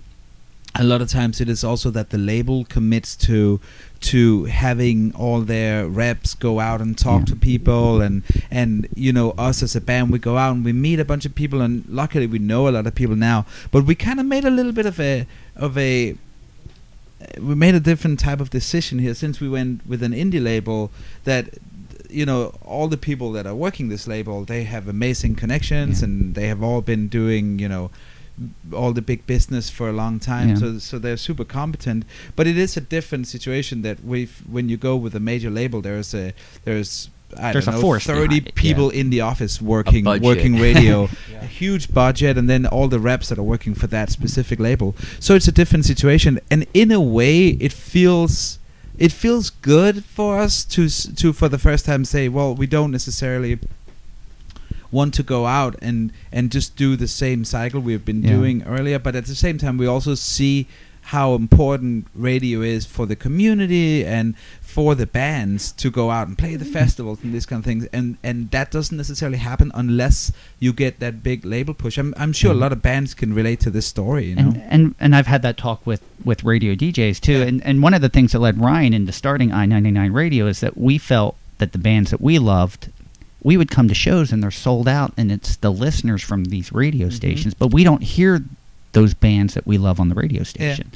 a 0.73 0.83
lot 0.83 1.01
of 1.01 1.09
times 1.09 1.39
it 1.39 1.47
is 1.49 1.63
also 1.63 1.91
that 1.91 2.09
the 2.09 2.17
label 2.17 2.65
commits 2.65 3.15
to 3.27 3.59
to 4.01 4.45
having 4.45 5.13
all 5.15 5.41
their 5.41 5.87
reps 5.87 6.33
go 6.33 6.59
out 6.59 6.81
and 6.81 6.97
talk 6.97 7.21
Yeah. 7.21 7.25
to 7.25 7.35
people 7.35 8.01
and 8.01 8.23
and 8.49 8.87
you 8.95 9.13
know 9.13 9.31
us 9.37 9.61
as 9.61 9.75
a 9.75 9.81
band 9.81 10.11
we 10.11 10.17
go 10.19 10.37
out 10.37 10.55
and 10.55 10.65
we 10.65 10.73
meet 10.73 10.99
a 10.99 11.05
bunch 11.05 11.23
of 11.25 11.35
people 11.35 11.61
and 11.61 11.85
luckily 11.87 12.25
we 12.27 12.39
know 12.39 12.67
a 12.67 12.71
lot 12.71 12.87
of 12.87 12.95
people 12.95 13.15
now 13.15 13.45
but 13.71 13.85
we 13.85 13.93
kind 13.93 14.19
of 14.19 14.25
made 14.25 14.43
a 14.43 14.49
little 14.49 14.71
bit 14.71 14.85
of 14.87 14.99
a 14.99 15.27
of 15.55 15.77
a 15.77 16.15
we 17.39 17.53
made 17.53 17.75
a 17.75 17.79
different 17.79 18.19
type 18.19 18.39
of 18.41 18.49
decision 18.49 18.97
here 18.99 19.13
since 19.13 19.39
we 19.39 19.47
went 19.47 19.85
with 19.87 20.01
an 20.01 20.11
indie 20.13 20.43
label 20.43 20.89
that 21.23 21.49
you 22.09 22.25
know 22.25 22.53
all 22.65 22.87
the 22.87 22.97
people 22.97 23.31
that 23.31 23.45
are 23.45 23.55
working 23.55 23.89
this 23.89 24.07
label 24.07 24.43
they 24.43 24.63
have 24.63 24.87
amazing 24.87 25.35
connections 25.35 26.01
Yeah. 26.01 26.05
and 26.05 26.35
they 26.35 26.47
have 26.47 26.63
all 26.63 26.81
been 26.81 27.07
doing 27.07 27.59
you 27.59 27.69
know 27.69 27.91
all 28.73 28.91
the 28.93 29.01
big 29.01 29.25
business 29.27 29.69
for 29.69 29.89
a 29.89 29.93
long 29.93 30.19
time 30.19 30.49
Yeah. 30.49 30.55
so 30.55 30.79
so 30.79 30.97
they're 30.99 31.17
super 31.17 31.43
competent 31.45 32.05
but 32.35 32.47
it 32.47 32.57
is 32.57 32.75
a 32.77 32.81
different 32.81 33.27
situation 33.27 33.81
that 33.83 34.03
we 34.03 34.27
when 34.49 34.69
you 34.69 34.77
go 34.77 34.95
with 34.95 35.13
a 35.15 35.19
major 35.19 35.49
label 35.49 35.81
there's 35.81 36.13
a 36.13 36.33
there's 36.65 37.09
I 37.37 37.53
There's 37.53 37.65
don't 37.65 37.75
a 37.75 37.77
know, 37.77 37.81
force 37.81 38.03
30 38.05 38.27
behind 38.41 38.55
people 38.55 38.93
yeah. 38.93 38.99
in 39.01 39.09
the 39.09 39.21
office 39.21 39.61
working 39.61 40.03
working 40.05 40.57
radio 40.59 41.07
Yeah. 41.31 41.43
a 41.43 41.45
huge 41.45 41.93
budget 41.93 42.37
and 42.37 42.49
then 42.49 42.65
all 42.65 42.87
the 42.89 42.99
reps 42.99 43.29
that 43.29 43.37
are 43.39 43.43
working 43.55 43.73
for 43.73 43.87
that 43.87 44.09
specific 44.09 44.59
label 44.59 44.95
so 45.19 45.35
it's 45.35 45.47
a 45.47 45.51
different 45.53 45.85
situation 45.85 46.39
and 46.49 46.65
in 46.73 46.91
a 46.91 46.99
way 46.99 47.49
it 47.67 47.71
feels 47.73 48.59
it 48.97 49.11
feels 49.13 49.49
good 49.49 50.03
for 50.03 50.39
us 50.39 50.65
to 50.65 50.89
to 51.21 51.31
for 51.31 51.47
the 51.47 51.57
first 51.57 51.85
time 51.85 52.03
say 52.05 52.27
well 52.27 52.53
we 52.53 52.67
don't 52.67 52.91
necessarily 52.91 53.59
want 54.91 55.13
to 55.13 55.23
go 55.23 55.45
out 55.45 55.75
and 55.81 56.11
and 56.31 56.51
just 56.51 56.75
do 56.75 56.95
the 56.95 57.07
same 57.07 57.43
cycle 57.45 57.79
we've 57.79 58.05
been 58.05 58.23
Yeah. 58.23 58.35
doing 58.35 58.63
earlier 58.63 58.99
but 58.99 59.15
at 59.15 59.25
the 59.25 59.35
same 59.35 59.57
time 59.57 59.77
we 59.77 59.87
also 59.87 60.15
see 60.15 60.67
how 61.05 61.33
important 61.33 62.05
radio 62.13 62.61
is 62.61 62.85
for 62.85 63.07
the 63.07 63.15
community 63.15 64.05
and 64.05 64.35
for 64.61 64.93
the 64.93 65.07
bands 65.07 65.71
to 65.71 65.89
go 65.89 66.11
out 66.11 66.27
and 66.27 66.37
play 66.37 66.55
the 66.55 66.63
mm-hmm. 66.63 66.73
festivals 66.73 67.23
and 67.23 67.33
these 67.33 67.45
kind 67.45 67.59
of 67.59 67.65
things 67.65 67.85
and 67.91 68.17
and 68.23 68.51
that 68.51 68.69
doesn't 68.69 68.97
necessarily 68.97 69.39
happen 69.39 69.71
unless 69.73 70.31
you 70.59 70.71
get 70.71 70.99
that 70.99 71.23
big 71.23 71.43
label 71.43 71.73
push 71.73 71.97
i'm, 71.97 72.13
I'm 72.17 72.31
sure 72.33 72.51
a 72.51 72.53
mm-hmm. 72.53 72.61
lot 72.61 72.71
of 72.71 72.81
bands 72.81 73.13
can 73.15 73.33
relate 73.33 73.59
to 73.61 73.71
this 73.71 73.87
story 73.87 74.25
you 74.27 74.35
know 74.35 74.41
and, 74.41 74.61
and 74.69 74.95
and 74.99 75.15
I've 75.15 75.27
had 75.27 75.41
that 75.41 75.57
talk 75.57 75.85
with 75.85 76.01
with 76.23 76.43
radio 76.43 76.75
DJs 76.75 77.19
too. 77.19 77.39
Yeah. 77.39 77.45
And 77.45 77.63
and 77.65 77.83
one 77.83 77.93
of 77.93 78.01
the 78.01 78.09
things 78.09 78.31
that 78.31 78.39
led 78.39 78.59
Ryan 78.59 78.93
into 78.93 79.11
starting 79.11 79.51
I 79.51 79.65
ninety 79.65 79.91
nine 79.91 80.13
Radio 80.13 80.47
is 80.47 80.59
that 80.61 80.77
we 80.77 80.97
felt 80.97 81.35
that 81.57 81.71
the 81.71 81.77
bands 81.77 82.11
that 82.11 82.21
we 82.21 82.39
loved, 82.39 82.89
we 83.43 83.57
would 83.57 83.69
come 83.71 83.87
to 83.87 83.93
shows 83.93 84.31
and 84.31 84.41
they're 84.43 84.51
sold 84.51 84.87
out, 84.87 85.13
and 85.17 85.31
it's 85.31 85.55
the 85.57 85.71
listeners 85.71 86.21
from 86.21 86.45
these 86.45 86.71
radio 86.71 87.07
Mhm. 87.07 87.13
stations, 87.13 87.53
but 87.53 87.73
we 87.73 87.83
don't 87.83 88.03
hear 88.03 88.43
those 88.93 89.13
bands 89.13 89.53
that 89.53 89.65
we 89.65 89.77
love 89.77 89.99
on 90.01 90.09
the 90.09 90.15
radio 90.15 90.43
station. 90.43 90.91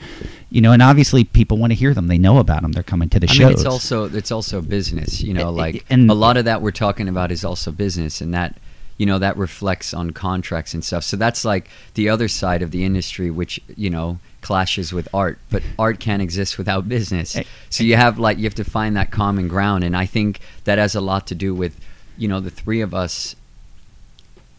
You 0.51 0.59
know, 0.61 0.73
and 0.73 0.81
obviously 0.81 1.23
people 1.23 1.57
want 1.57 1.71
to 1.71 1.75
hear 1.75 1.93
them. 1.93 2.07
They 2.07 2.17
know 2.17 2.39
about 2.39 2.61
them. 2.61 2.73
They're 2.73 2.83
coming 2.83 3.07
to 3.09 3.19
the 3.21 3.29
I 3.29 3.33
shows. 3.33 3.39
mean, 3.39 3.53
it's 3.53 3.65
also 3.65 4.05
it's 4.13 4.31
also 4.31 4.61
business. 4.61 5.21
You 5.21 5.33
know, 5.33 5.49
like 5.49 5.85
and- 5.89 6.09
a 6.09 6.13
lot 6.13 6.35
of 6.37 6.45
that 6.45 6.61
we're 6.61 6.71
talking 6.71 7.07
about 7.07 7.31
is 7.31 7.43
also 7.45 7.71
business, 7.71 8.19
and 8.21 8.33
that 8.33 8.57
you 8.97 9.05
know 9.05 9.17
that 9.19 9.35
reflects 9.37 9.93
on 9.93 10.11
contracts 10.11 10.73
and 10.73 10.83
stuff. 10.83 11.03
So 11.03 11.15
that's 11.17 11.43
like 11.45 11.69
the 11.95 12.09
other 12.09 12.27
side 12.27 12.61
of 12.61 12.71
the 12.71 12.83
industry, 12.83 13.31
which 13.31 13.59
you 13.75 13.89
know 13.89 14.19
clashes 14.41 14.91
with 14.93 15.07
art. 15.13 15.39
But 15.49 15.63
art 15.79 15.99
can't 15.99 16.21
exist 16.21 16.57
without 16.57 16.87
business. 16.89 17.35
Eh, 17.37 17.43
So 17.69 17.83
you 17.85 17.95
have 17.95 18.19
like 18.19 18.37
you 18.37 18.43
have 18.43 18.55
to 18.55 18.63
find 18.65 18.95
that 18.97 19.09
common 19.09 19.47
ground, 19.47 19.83
and 19.85 19.95
I 19.95 20.05
think 20.05 20.39
that 20.65 20.77
has 20.77 20.95
a 20.95 21.01
lot 21.01 21.27
to 21.27 21.35
do 21.35 21.55
with 21.55 21.79
you 22.17 22.27
know 22.27 22.39
the 22.39 22.49
three 22.49 22.81
of 22.81 22.93
us. 22.93 23.35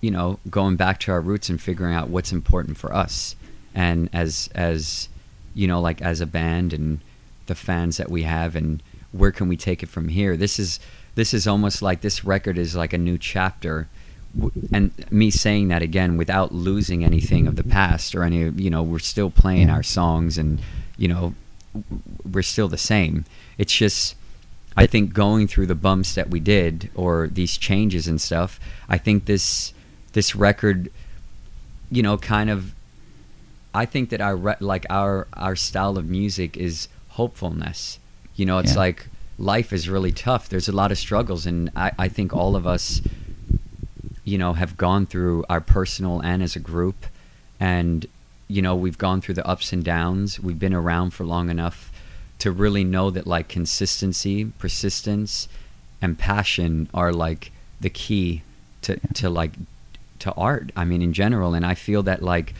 You 0.02 0.10
know, 0.10 0.38
going 0.50 0.76
back 0.76 1.00
to 1.00 1.12
our 1.12 1.20
roots 1.20 1.48
and 1.48 1.60
figuring 1.60 1.94
out 1.94 2.08
what's 2.08 2.30
important 2.30 2.76
for 2.76 2.94
us, 2.94 3.34
and 3.74 4.08
as 4.12 4.48
as 4.54 5.08
you 5.54 5.66
know, 5.66 5.80
like 5.80 6.02
as 6.02 6.20
a 6.20 6.26
band 6.26 6.72
and 6.72 7.00
the 7.46 7.54
fans 7.54 7.96
that 7.96 8.10
we 8.10 8.24
have 8.24 8.54
and 8.54 8.82
where 9.12 9.32
can 9.32 9.48
we 9.48 9.56
take 9.56 9.82
it 9.82 9.88
from 9.88 10.08
here? 10.08 10.36
This 10.36 10.58
is 10.58 10.78
this 11.14 11.32
is 11.32 11.46
almost 11.46 11.80
like 11.80 12.02
this 12.02 12.24
record 12.24 12.58
is 12.58 12.76
like 12.76 12.92
a 12.92 12.98
new 12.98 13.18
chapter. 13.18 13.88
And 14.70 14.92
me 15.10 15.30
saying 15.30 15.68
that 15.68 15.82
again 15.82 16.18
without 16.18 16.52
losing 16.52 17.02
anything 17.02 17.46
of 17.46 17.56
the 17.56 17.64
past 17.64 18.14
or 18.14 18.22
any 18.22 18.50
you 18.50 18.68
know 18.68 18.82
we're 18.82 18.98
still 18.98 19.30
playing 19.30 19.70
our 19.70 19.82
songs 19.82 20.36
and 20.36 20.60
you 20.98 21.08
know 21.08 21.34
we're 22.30 22.42
still 22.42 22.68
the 22.68 22.76
same. 22.76 23.24
It's 23.56 23.74
just 23.74 24.14
i 24.76 24.86
think 24.86 25.12
going 25.14 25.46
through 25.46 25.66
the 25.66 25.74
bumps 25.74 26.14
that 26.14 26.28
we 26.30 26.40
did 26.40 26.90
or 26.94 27.28
these 27.28 27.56
changes 27.56 28.06
and 28.06 28.20
stuff 28.20 28.60
i 28.88 28.98
think 28.98 29.24
this 29.26 29.72
this 30.12 30.34
record 30.36 30.90
you 31.90 32.02
know 32.02 32.16
kind 32.16 32.50
of 32.50 32.72
I 33.74 33.84
think 33.84 34.08
that 34.08 34.22
our 34.22 34.34
re- 34.34 34.56
like 34.60 34.86
our 34.88 35.26
our 35.34 35.54
style 35.54 35.98
of 35.98 36.06
music 36.08 36.56
is 36.56 36.88
hopefulness. 37.10 37.98
You 38.34 38.46
know, 38.46 38.56
it's 38.56 38.72
Yeah. 38.72 38.78
like 38.78 39.08
life 39.38 39.70
is 39.70 39.86
really 39.86 40.12
tough. 40.12 40.48
There's 40.48 40.66
a 40.66 40.72
lot 40.72 40.90
of 40.90 40.96
struggles, 40.96 41.44
and 41.44 41.70
I, 41.76 41.92
I 41.98 42.08
think 42.08 42.32
all 42.32 42.56
of 42.56 42.66
us, 42.66 43.02
you 44.24 44.38
know, 44.38 44.54
have 44.54 44.78
gone 44.78 45.04
through 45.04 45.44
our 45.50 45.60
personal 45.60 46.20
and 46.20 46.42
as 46.42 46.56
a 46.56 46.58
group, 46.58 47.04
and 47.60 48.06
you 48.48 48.62
know 48.62 48.74
we've 48.74 48.96
gone 48.96 49.20
through 49.20 49.34
the 49.34 49.46
ups 49.46 49.74
and 49.74 49.84
downs. 49.84 50.40
We've 50.40 50.58
been 50.58 50.72
around 50.72 51.10
for 51.10 51.24
long 51.24 51.50
enough 51.50 51.92
to 52.38 52.50
really 52.50 52.84
know 52.84 53.10
that 53.10 53.26
like 53.26 53.48
consistency, 53.48 54.44
persistence, 54.44 55.48
and 56.02 56.18
passion 56.18 56.88
are 56.92 57.12
like 57.12 57.52
the 57.80 57.90
key 57.90 58.42
to 58.82 58.96
to 59.14 59.30
like 59.30 59.52
to 60.20 60.32
art. 60.34 60.70
I 60.76 60.84
mean, 60.84 61.02
in 61.02 61.12
general, 61.12 61.54
and 61.54 61.64
I 61.64 61.74
feel 61.74 62.02
that 62.04 62.22
like 62.22 62.54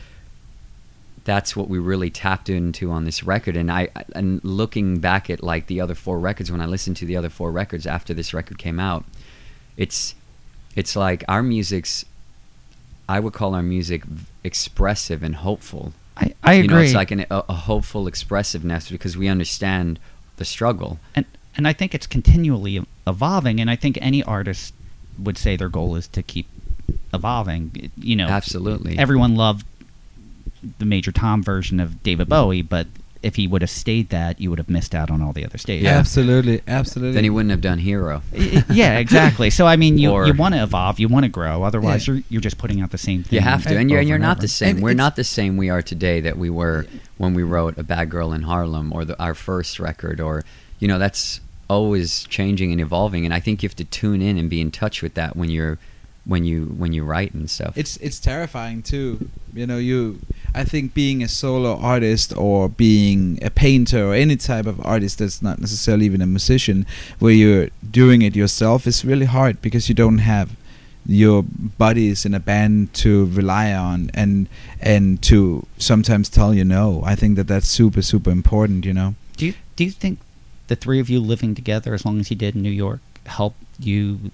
that's 1.27 1.57
what 1.57 1.67
we 1.67 1.77
really 1.77 2.09
tapped 2.09 2.49
into 2.49 2.89
on 2.89 3.03
this 3.03 3.21
record. 3.23 3.57
And 3.57 3.71
I 3.71 3.89
and 4.15 4.43
looking 4.43 4.99
back 4.99 5.29
at 5.29 5.43
like 5.43 5.67
the 5.67 5.81
other 5.81 5.95
four 5.95 6.19
records, 6.19 6.51
when 6.51 6.61
I 6.61 6.65
listened 6.65 6.97
to 6.97 7.05
the 7.05 7.17
other 7.17 7.29
four 7.29 7.51
records 7.51 7.85
after 7.85 8.13
this 8.13 8.33
record 8.33 8.57
came 8.57 8.79
out, 8.79 9.05
it's 9.75 10.15
it's 10.75 10.95
like 10.95 11.23
our 11.27 11.43
music's. 11.43 12.05
I 13.09 13.21
would 13.21 13.31
call 13.31 13.55
our 13.55 13.63
music 13.63 14.03
expressive 14.43 15.23
and 15.23 15.35
hopeful. 15.35 15.93
I, 16.17 16.33
I 16.43 16.53
agree. 16.53 16.63
You 16.63 16.67
know, 16.67 16.77
it's 16.79 16.93
like 16.93 17.11
an, 17.11 17.21
a, 17.29 17.43
a 17.49 17.53
hopeful 17.53 18.07
expressiveness 18.07 18.89
because 18.89 19.15
we 19.15 19.27
understand 19.27 19.99
the 20.37 20.45
struggle. 20.45 20.99
and 21.15 21.25
and 21.55 21.67
I 21.67 21.73
think 21.73 21.95
it's 21.95 22.05
continually 22.05 22.85
evolving. 23.07 23.59
And 23.59 23.69
I 23.69 23.75
think 23.75 23.97
any 23.99 24.21
artist 24.23 24.73
would 25.17 25.37
say 25.37 25.55
their 25.55 25.69
goal 25.69 25.95
is 25.95 26.07
to 26.09 26.21
keep 26.21 26.47
evolving. 27.13 27.91
You 27.97 28.15
know, 28.15 28.27
Absolutely. 28.27 28.97
Everyone 28.97 29.35
loved 29.35 29.65
the 30.77 30.85
Major 30.85 31.11
Tom 31.11 31.41
version 31.41 31.79
of 31.79 32.03
David 32.03 32.29
Bowie, 32.29 32.61
but 32.61 32.87
if 33.27 33.35
he 33.35 33.45
would 33.45 33.61
have 33.61 33.69
stayed 33.69 34.09
that, 34.09 34.39
you 34.41 34.49
would 34.49 34.57
have 34.57 34.69
missed 34.69 34.95
out 34.95 35.11
on 35.11 35.21
all 35.21 35.33
the 35.33 35.45
other 35.45 35.57
stages. 35.57 35.83
Yeah. 35.85 35.97
absolutely 35.99 36.61
absolutely 36.67 37.13
Then 37.13 37.23
he 37.23 37.29
wouldn't 37.29 37.51
have 37.51 37.61
done 37.61 37.77
Hero. 37.79 38.23
I- 38.33 38.63
I- 38.69 38.73
yeah, 38.73 38.97
exactly. 38.97 39.49
So 39.51 39.67
I 39.67 39.75
mean, 39.75 39.97
you 39.97 40.11
Or- 40.11 40.25
you 40.25 40.33
want 40.33 40.55
to 40.55 40.63
evolve, 40.63 40.99
you 40.99 41.07
want 41.07 41.23
to 41.25 41.29
grow. 41.29 41.63
Otherwise, 41.63 42.07
Yeah. 42.07 42.15
you're 42.15 42.23
you're 42.29 42.41
just 42.41 42.57
putting 42.57 42.81
out 42.81 42.91
the 42.91 42.97
same 42.97 43.23
thing. 43.23 43.35
You 43.37 43.41
have 43.41 43.63
to, 43.63 43.69
And- 43.69 43.77
and 43.79 43.89
you're, 43.91 43.99
and 43.99 44.09
you're 44.09 44.17
not 44.17 44.39
the 44.39 44.47
same. 44.47 44.77
And 44.77 44.83
We're 44.83 44.93
not 44.93 45.15
the 45.15 45.23
same 45.23 45.57
we 45.57 45.69
are 45.69 45.81
today 45.81 46.21
that 46.21 46.37
we 46.37 46.49
were 46.49 46.85
when 47.17 47.33
we 47.33 47.43
wrote 47.43 47.77
"A 47.77 47.83
Bad 47.83 48.09
Girl 48.09 48.31
in 48.33 48.43
Harlem" 48.43 48.91
or 48.93 49.05
the, 49.05 49.19
our 49.21 49.33
first 49.35 49.79
record, 49.79 50.19
or 50.19 50.43
you 50.79 50.87
know, 50.87 50.97
that's 50.99 51.41
always 51.69 52.23
changing 52.29 52.71
and 52.71 52.79
evolving. 52.79 53.25
And 53.25 53.33
I 53.33 53.39
think 53.41 53.61
you 53.61 53.67
have 53.67 53.75
to 53.75 53.83
tune 53.83 54.21
in 54.21 54.37
and 54.37 54.49
be 54.49 54.61
in 54.61 54.71
touch 54.71 55.01
with 55.01 55.15
that 55.15 55.35
when 55.35 55.49
you're 55.49 55.77
when 56.27 56.43
you 56.43 56.65
when 56.65 56.91
you 56.93 57.03
write 57.03 57.33
and 57.33 57.49
stuff. 57.49 57.77
it's 57.77 57.97
it's 57.97 58.19
terrifying 58.19 58.83
too. 58.83 59.29
You 59.53 59.65
know 59.65 59.77
you 59.77 60.19
i 60.53 60.63
think 60.63 60.93
being 60.93 61.23
a 61.23 61.27
solo 61.27 61.77
artist 61.77 62.35
or 62.37 62.69
being 62.69 63.39
a 63.41 63.49
painter 63.49 64.09
or 64.09 64.13
any 64.13 64.35
type 64.35 64.67
of 64.67 64.85
artist 64.85 65.17
that's 65.19 65.41
not 65.41 65.59
necessarily 65.59 66.05
even 66.05 66.21
a 66.21 66.27
musician 66.27 66.85
where 67.17 67.31
you're 67.31 67.69
doing 67.89 68.21
it 68.21 68.35
yourself 68.35 68.85
is 68.85 69.03
really 69.03 69.25
hard 69.25 69.61
because 69.61 69.89
you 69.89 69.95
don't 69.95 70.19
have 70.19 70.55
your 71.07 71.41
buddies 71.43 72.25
in 72.25 72.33
a 72.33 72.39
band 72.39 72.93
to 72.93 73.25
rely 73.27 73.73
on 73.73 74.11
and 74.13 74.47
and 74.81 75.23
to 75.23 75.65
sometimes 75.77 76.27
tell 76.29 76.53
you 76.53 76.65
no. 76.65 77.01
I 77.05 77.15
think 77.15 77.37
that 77.37 77.47
that's 77.47 77.67
super 77.67 78.01
super 78.01 78.29
important 78.29 78.85
you 78.85 78.93
know? 78.93 79.15
Do 79.37 79.45
you 79.47 79.53
do 79.77 79.85
you 79.85 79.91
think 79.91 80.19
the 80.67 80.75
three 80.75 80.99
of 80.99 81.09
you 81.09 81.19
living 81.21 81.55
together, 81.55 81.93
as 81.93 82.05
long 82.05 82.19
as 82.19 82.29
you 82.29 82.35
did 82.35 82.55
in 82.55 82.61
New 82.61 82.69
York, 82.69 82.99
helped 83.25 83.63
you 83.79 84.31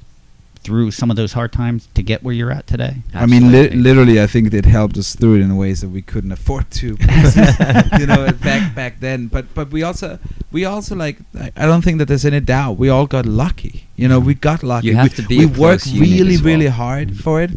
through 0.64 0.92
some 0.92 1.10
of 1.10 1.18
those 1.18 1.34
hard 1.34 1.52
times 1.52 1.88
to 1.94 2.02
get 2.02 2.24
where 2.24 2.34
you're 2.34 2.52
at 2.52 2.68
today? 2.68 2.98
I 3.14 3.26
mean, 3.26 3.52
li- 3.52 3.70
literally, 3.70 4.22
I 4.22 4.28
think 4.28 4.54
it 4.54 4.66
helped 4.66 4.98
us 4.98 5.16
through 5.16 5.36
it 5.36 5.42
in 5.42 5.56
ways 5.58 5.82
that 5.82 5.90
we 5.90 6.02
couldn't 6.02 6.32
afford 6.32 6.72
to. 6.72 6.88
you 8.00 8.06
know, 8.06 8.32
back 8.42 8.76
back 8.76 9.00
then. 9.00 9.28
But 9.28 9.54
but 9.54 9.72
we 9.72 9.84
also 9.84 10.20
we 10.52 10.66
also 10.66 10.96
like 10.96 11.18
I 11.40 11.52
I 11.56 11.66
don't 11.66 11.84
think 11.84 11.98
that 12.00 12.08
there's 12.08 12.26
any 12.26 12.40
doubt. 12.40 12.78
We 12.78 12.90
all 12.90 13.08
got 13.08 13.26
lucky. 13.26 13.88
You 13.96 14.08
know, 14.08 14.20
we 14.20 14.34
got 14.34 14.64
lucky. 14.64 14.88
You 14.88 14.96
have 14.96 15.18
we, 15.18 15.24
to 15.24 15.28
be 15.28 15.38
We 15.40 15.46
worked 15.46 15.86
really 15.86 16.38
well. 16.38 16.46
really 16.46 16.68
hard 16.68 17.18
for 17.18 17.42
it. 17.42 17.52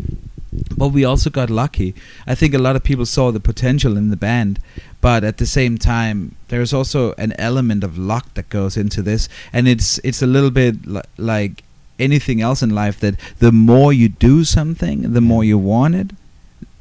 But 0.77 0.89
we 0.89 1.05
also 1.05 1.29
got 1.31 1.51
lucky. 1.51 1.95
I 2.27 2.35
think 2.35 2.55
a 2.55 2.59
lot 2.59 2.77
of 2.77 2.83
people 2.83 3.05
saw 3.05 3.31
the 3.31 3.41
potential 3.41 3.97
in 3.97 4.09
the 4.11 4.17
band, 4.17 4.59
but 5.01 5.23
at 5.23 5.37
the 5.37 5.45
same 5.47 5.77
time, 5.77 6.35
there's 6.49 6.73
also 6.73 7.13
an 7.19 7.35
element 7.39 7.85
of 7.85 7.99
luck 7.99 8.33
that 8.35 8.49
goes 8.49 8.77
into 8.77 9.03
this, 9.03 9.29
and 9.53 9.69
it's 9.69 9.99
it's 10.03 10.23
a 10.23 10.27
little 10.27 10.51
bit 10.51 10.87
li- 10.87 11.03
like 11.19 11.63
anything 11.99 12.41
else 12.41 12.63
in 12.63 12.71
life 12.71 13.01
that 13.01 13.17
the 13.39 13.53
more 13.53 13.93
you 13.93 14.09
do 14.09 14.45
something, 14.45 15.13
the 15.13 15.21
more 15.21 15.45
you 15.45 15.59
want 15.59 15.95
it, 15.95 16.11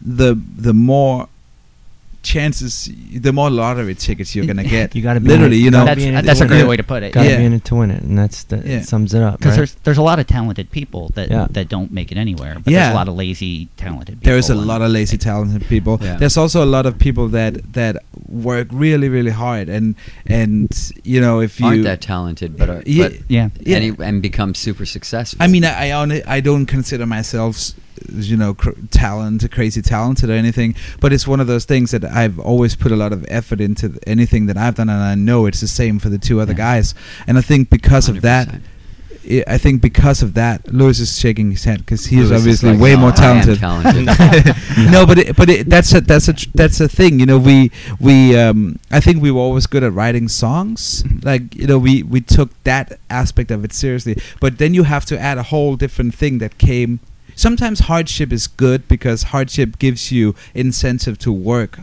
the 0.01 0.35
the 0.35 0.73
more 0.73 1.27
chances, 2.25 2.89
the 3.27 3.31
more 3.31 3.49
lottery 3.49 3.95
tickets 3.95 4.35
you're 4.35 4.45
gonna 4.51 4.63
get. 4.77 4.87
You 4.95 5.01
gotta 5.01 5.19
be 5.19 5.29
literally, 5.29 5.57
in 5.59 5.63
you 5.65 5.71
know. 5.71 5.85
that's 5.85 6.03
be 6.03 6.11
that's 6.27 6.41
a 6.41 6.47
great 6.47 6.61
it. 6.61 6.67
way 6.67 6.77
to 6.77 6.83
put 6.83 7.03
it. 7.03 7.13
Gotta 7.13 7.29
Yeah. 7.29 7.37
be 7.37 7.45
in 7.45 7.53
it 7.53 7.63
to 7.65 7.75
win 7.75 7.91
it, 7.91 8.01
and 8.07 8.17
that's 8.17 8.43
the 8.51 8.57
Yeah. 8.57 8.77
it 8.79 8.85
sums 8.93 9.13
it 9.13 9.21
up. 9.21 9.37
Because 9.37 9.51
right? 9.51 9.57
there's 9.57 9.73
there's 9.85 9.97
a 9.97 10.07
lot 10.09 10.17
of 10.19 10.25
talented 10.27 10.67
people 10.71 11.03
that 11.17 11.27
Yeah. 11.29 11.47
that 11.51 11.69
don't 11.75 11.91
make 11.99 12.09
it 12.13 12.17
anywhere, 12.17 12.53
but 12.63 12.71
Yeah. 12.73 12.79
there's 12.79 12.93
a 12.93 12.99
lot 13.01 13.07
of 13.07 13.15
lazy 13.15 13.69
talented 13.77 14.15
people. 14.19 14.25
There 14.29 14.37
is 14.37 14.49
a 14.49 14.55
lot 14.55 14.81
of 14.81 14.89
lazy, 14.91 15.17
talented 15.17 15.63
people. 15.67 15.99
Yeah. 16.01 16.17
There's 16.17 16.37
also 16.37 16.59
a 16.63 16.69
lot 16.77 16.85
of 16.85 16.97
people 16.97 17.25
that 17.29 17.73
that 17.73 17.95
work 18.27 18.67
really, 18.71 19.09
really 19.17 19.31
hard, 19.45 19.69
and 19.69 19.95
and 20.25 20.69
you 21.03 21.19
know 21.21 21.39
if 21.41 21.59
you 21.59 21.67
aren't 21.67 21.83
that 21.83 22.01
talented, 22.01 22.57
but 22.57 22.69
are 22.69 22.81
Yeah, 22.85 23.03
but 23.09 23.13
Yeah. 23.27 23.49
yeah. 23.69 23.77
and, 23.77 23.99
and 23.99 24.21
become 24.21 24.53
super 24.55 24.85
successful. 24.85 25.37
I 25.43 25.47
mean, 25.47 25.63
I 25.65 25.73
I, 25.85 25.91
only, 25.91 26.23
I 26.25 26.39
don't 26.41 26.65
consider 26.65 27.05
myself, 27.05 27.55
s- 27.55 27.73
you 28.11 28.37
know, 28.37 28.53
cr- 28.53 28.71
talent, 28.91 29.49
crazy 29.51 29.81
talented 29.81 30.29
or 30.29 30.33
anything. 30.33 30.75
But 30.99 31.13
it's 31.13 31.27
one 31.27 31.39
of 31.39 31.47
those 31.47 31.65
things 31.65 31.91
that 31.91 32.03
I've 32.05 32.39
always 32.39 32.75
put 32.75 32.91
a 32.91 32.95
lot 32.95 33.13
of 33.13 33.25
effort 33.29 33.61
into 33.61 33.89
th- 33.89 33.99
anything 34.07 34.45
that 34.47 34.57
I've 34.57 34.75
done, 34.75 34.89
and 34.89 35.01
I 35.01 35.15
know 35.15 35.45
it's 35.45 35.61
the 35.61 35.67
same 35.67 35.99
for 35.99 36.09
the 36.09 36.17
two 36.17 36.39
other 36.41 36.53
Yeah. 36.53 36.57
guys. 36.57 36.93
And 37.27 37.37
I 37.37 37.41
think 37.41 37.69
because 37.69 38.09
of 38.09 38.21
that, 38.21 38.47
100%. 38.47 38.61
I 39.47 39.57
think 39.57 39.81
because 39.81 40.21
of 40.21 40.35
that, 40.35 40.71
Louis 40.71 40.99
is 40.99 41.17
shaking 41.17 41.49
his 41.49 41.63
head 41.63 41.79
because 41.79 42.05
he 42.05 42.19
is 42.19 42.29
Louis 42.29 42.37
obviously 42.37 42.71
like, 42.73 42.79
way 42.79 42.93
"Oh, 42.93 42.97
more 42.97 43.11
talented. 43.11 43.57
talented." 43.57 44.05
no, 44.91 45.03
but 45.07 45.17
it, 45.17 45.35
but 45.35 45.49
it, 45.49 45.67
that's 45.67 45.95
a 45.95 46.01
that's 46.01 46.27
a 46.27 46.33
tr- 46.33 46.49
that's 46.53 46.79
a 46.79 46.87
thing. 46.87 47.19
You 47.19 47.25
know, 47.25 47.39
we 47.39 47.71
we 47.99 48.37
um 48.37 48.77
I 48.91 48.99
think 48.99 49.23
we 49.23 49.31
were 49.31 49.41
always 49.41 49.65
good 49.65 49.81
at 49.83 49.93
writing 49.93 50.27
songs. 50.27 51.03
Like 51.23 51.55
you 51.55 51.65
know, 51.65 51.79
we 51.79 52.03
we 52.03 52.21
took 52.21 52.51
that 52.65 52.99
aspect 53.09 53.49
of 53.49 53.65
it 53.65 53.73
seriously. 53.73 54.15
But 54.39 54.59
then 54.59 54.75
you 54.75 54.83
have 54.83 55.05
to 55.05 55.19
add 55.19 55.39
a 55.39 55.43
whole 55.43 55.75
different 55.75 56.13
thing 56.13 56.37
that 56.37 56.59
came. 56.59 56.99
Sometimes 57.35 57.81
hardship 57.81 58.31
is 58.31 58.47
good 58.47 58.87
because 58.87 59.23
hardship 59.23 59.77
gives 59.77 60.11
you 60.11 60.35
incentive 60.53 61.17
to 61.19 61.31
work. 61.31 61.79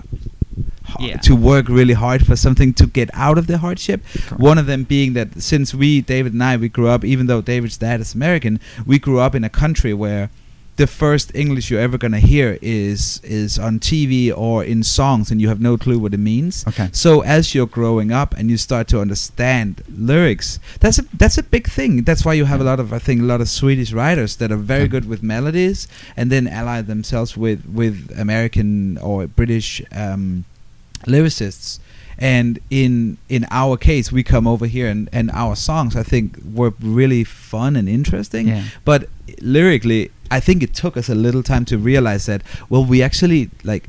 Yeah. 0.99 1.17
To 1.19 1.35
work 1.35 1.69
really 1.69 1.95
hard 1.95 2.27
for 2.27 2.37
something 2.37 2.75
to 2.75 2.87
get 2.87 3.09
out 3.15 3.39
of 3.39 3.47
the 3.47 3.59
hardship. 3.59 4.03
Correct. 4.13 4.39
One 4.39 4.59
of 4.59 4.67
them 4.67 4.85
being 4.85 5.15
that 5.15 5.41
since 5.41 5.75
we, 5.75 6.03
David 6.03 6.35
and 6.35 6.43
I, 6.43 6.57
we 6.57 6.69
grew 6.69 6.89
up, 6.89 7.05
even 7.05 7.27
though 7.27 7.41
David's 7.41 7.79
dad 7.79 8.01
is 8.01 8.15
American, 8.15 8.61
we 8.85 8.99
grew 8.99 9.19
up 9.19 9.35
in 9.35 9.43
a 9.43 9.49
country 9.49 9.95
where 9.95 10.31
the 10.77 10.87
first 10.87 11.35
English 11.35 11.71
you're 11.71 11.81
ever 11.81 11.99
gonna 11.99 12.19
hear 12.19 12.59
is 12.63 13.21
is 13.23 13.59
on 13.59 13.79
TV 13.79 14.33
or 14.35 14.65
in 14.65 14.83
songs, 14.83 15.31
and 15.31 15.41
you 15.41 15.49
have 15.49 15.61
no 15.61 15.77
clue 15.77 15.99
what 15.99 16.15
it 16.15 16.21
means. 16.21 16.65
Okay. 16.67 16.89
So 16.93 17.21
as 17.23 17.55
you're 17.55 17.67
growing 17.67 18.11
up 18.11 18.35
and 18.35 18.51
you 18.51 18.57
start 18.57 18.89
to 18.89 19.01
understand 19.01 19.83
lyrics, 19.89 20.59
that's 20.81 20.99
a 20.99 21.03
that's 21.17 21.37
a 21.37 21.43
big 21.43 21.69
thing. 21.69 22.05
That's 22.05 22.25
why 22.25 22.33
you 22.33 22.47
have 22.47 22.61
a 22.61 22.65
lot 22.65 22.81
of 22.81 22.93
I 22.93 22.99
think 22.99 23.21
a 23.21 23.25
lot 23.25 23.41
of 23.41 23.49
Swedish 23.49 23.93
writers 23.93 24.37
that 24.37 24.51
are 24.51 24.57
very 24.57 24.89
good 24.89 25.07
with 25.07 25.23
melodies 25.23 25.89
and 26.17 26.33
then 26.33 26.47
ally 26.47 26.81
themselves 26.81 27.37
with 27.37 27.67
with 27.67 28.11
American 28.19 28.97
or 28.99 29.27
British 29.27 29.83
um, 29.93 30.45
lyricists. 31.07 31.81
And 32.19 32.61
in 32.71 33.19
in 33.29 33.47
our 33.51 33.77
case, 33.77 34.13
we 34.13 34.23
come 34.23 34.47
over 34.47 34.67
here 34.67 34.89
and, 34.89 35.09
and 35.13 35.31
our 35.33 35.55
songs 35.57 35.97
I 35.97 36.03
think 36.03 36.39
were 36.55 36.73
really 36.81 37.25
fun 37.25 37.77
and 37.77 37.89
interesting. 37.89 38.49
Yeah. 38.49 38.65
But 38.85 39.09
lyrically, 39.41 40.11
I 40.37 40.41
think 40.41 40.63
it 40.63 40.73
took 40.83 40.97
us 40.97 41.09
a 41.09 41.15
little 41.15 41.43
time 41.43 41.65
to 41.67 41.77
realize 41.79 42.25
that. 42.27 42.41
Well, 42.71 42.85
we 42.93 43.03
actually 43.09 43.51
like. 43.65 43.85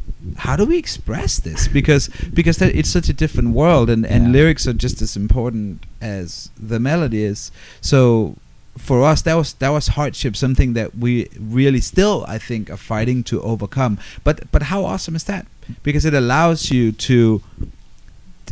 How 0.46 0.56
do 0.60 0.66
we 0.66 0.78
express 0.78 1.40
this? 1.48 1.68
Because 1.80 2.10
because 2.40 2.58
that, 2.62 2.76
it's 2.80 2.90
such 2.98 3.10
a 3.10 3.14
different 3.24 3.50
world, 3.62 3.90
and, 3.90 4.06
and 4.06 4.22
Yeah. 4.26 4.32
lyrics 4.38 4.68
are 4.68 4.74
just 4.86 5.02
as 5.02 5.16
important 5.16 5.84
as 6.02 6.50
the 6.72 6.80
melody 6.80 7.24
is. 7.34 7.52
So 7.82 8.36
for 8.78 8.98
us, 9.12 9.22
that 9.24 9.36
was 9.42 9.54
that 9.64 9.70
was 9.78 9.88
hardship, 10.00 10.36
something 10.36 10.74
that 10.74 10.90
we 11.04 11.30
really 11.40 11.82
still, 11.82 12.26
I 12.36 12.38
think, 12.48 12.70
are 12.70 12.78
fighting 12.94 13.24
to 13.32 13.36
overcome. 13.42 13.98
But 14.24 14.36
but 14.52 14.64
how 14.64 14.86
awesome 14.86 15.16
is 15.16 15.24
that? 15.26 15.46
Because 15.84 16.04
it 16.10 16.14
allows 16.14 16.72
you 16.72 16.92
to 17.08 17.42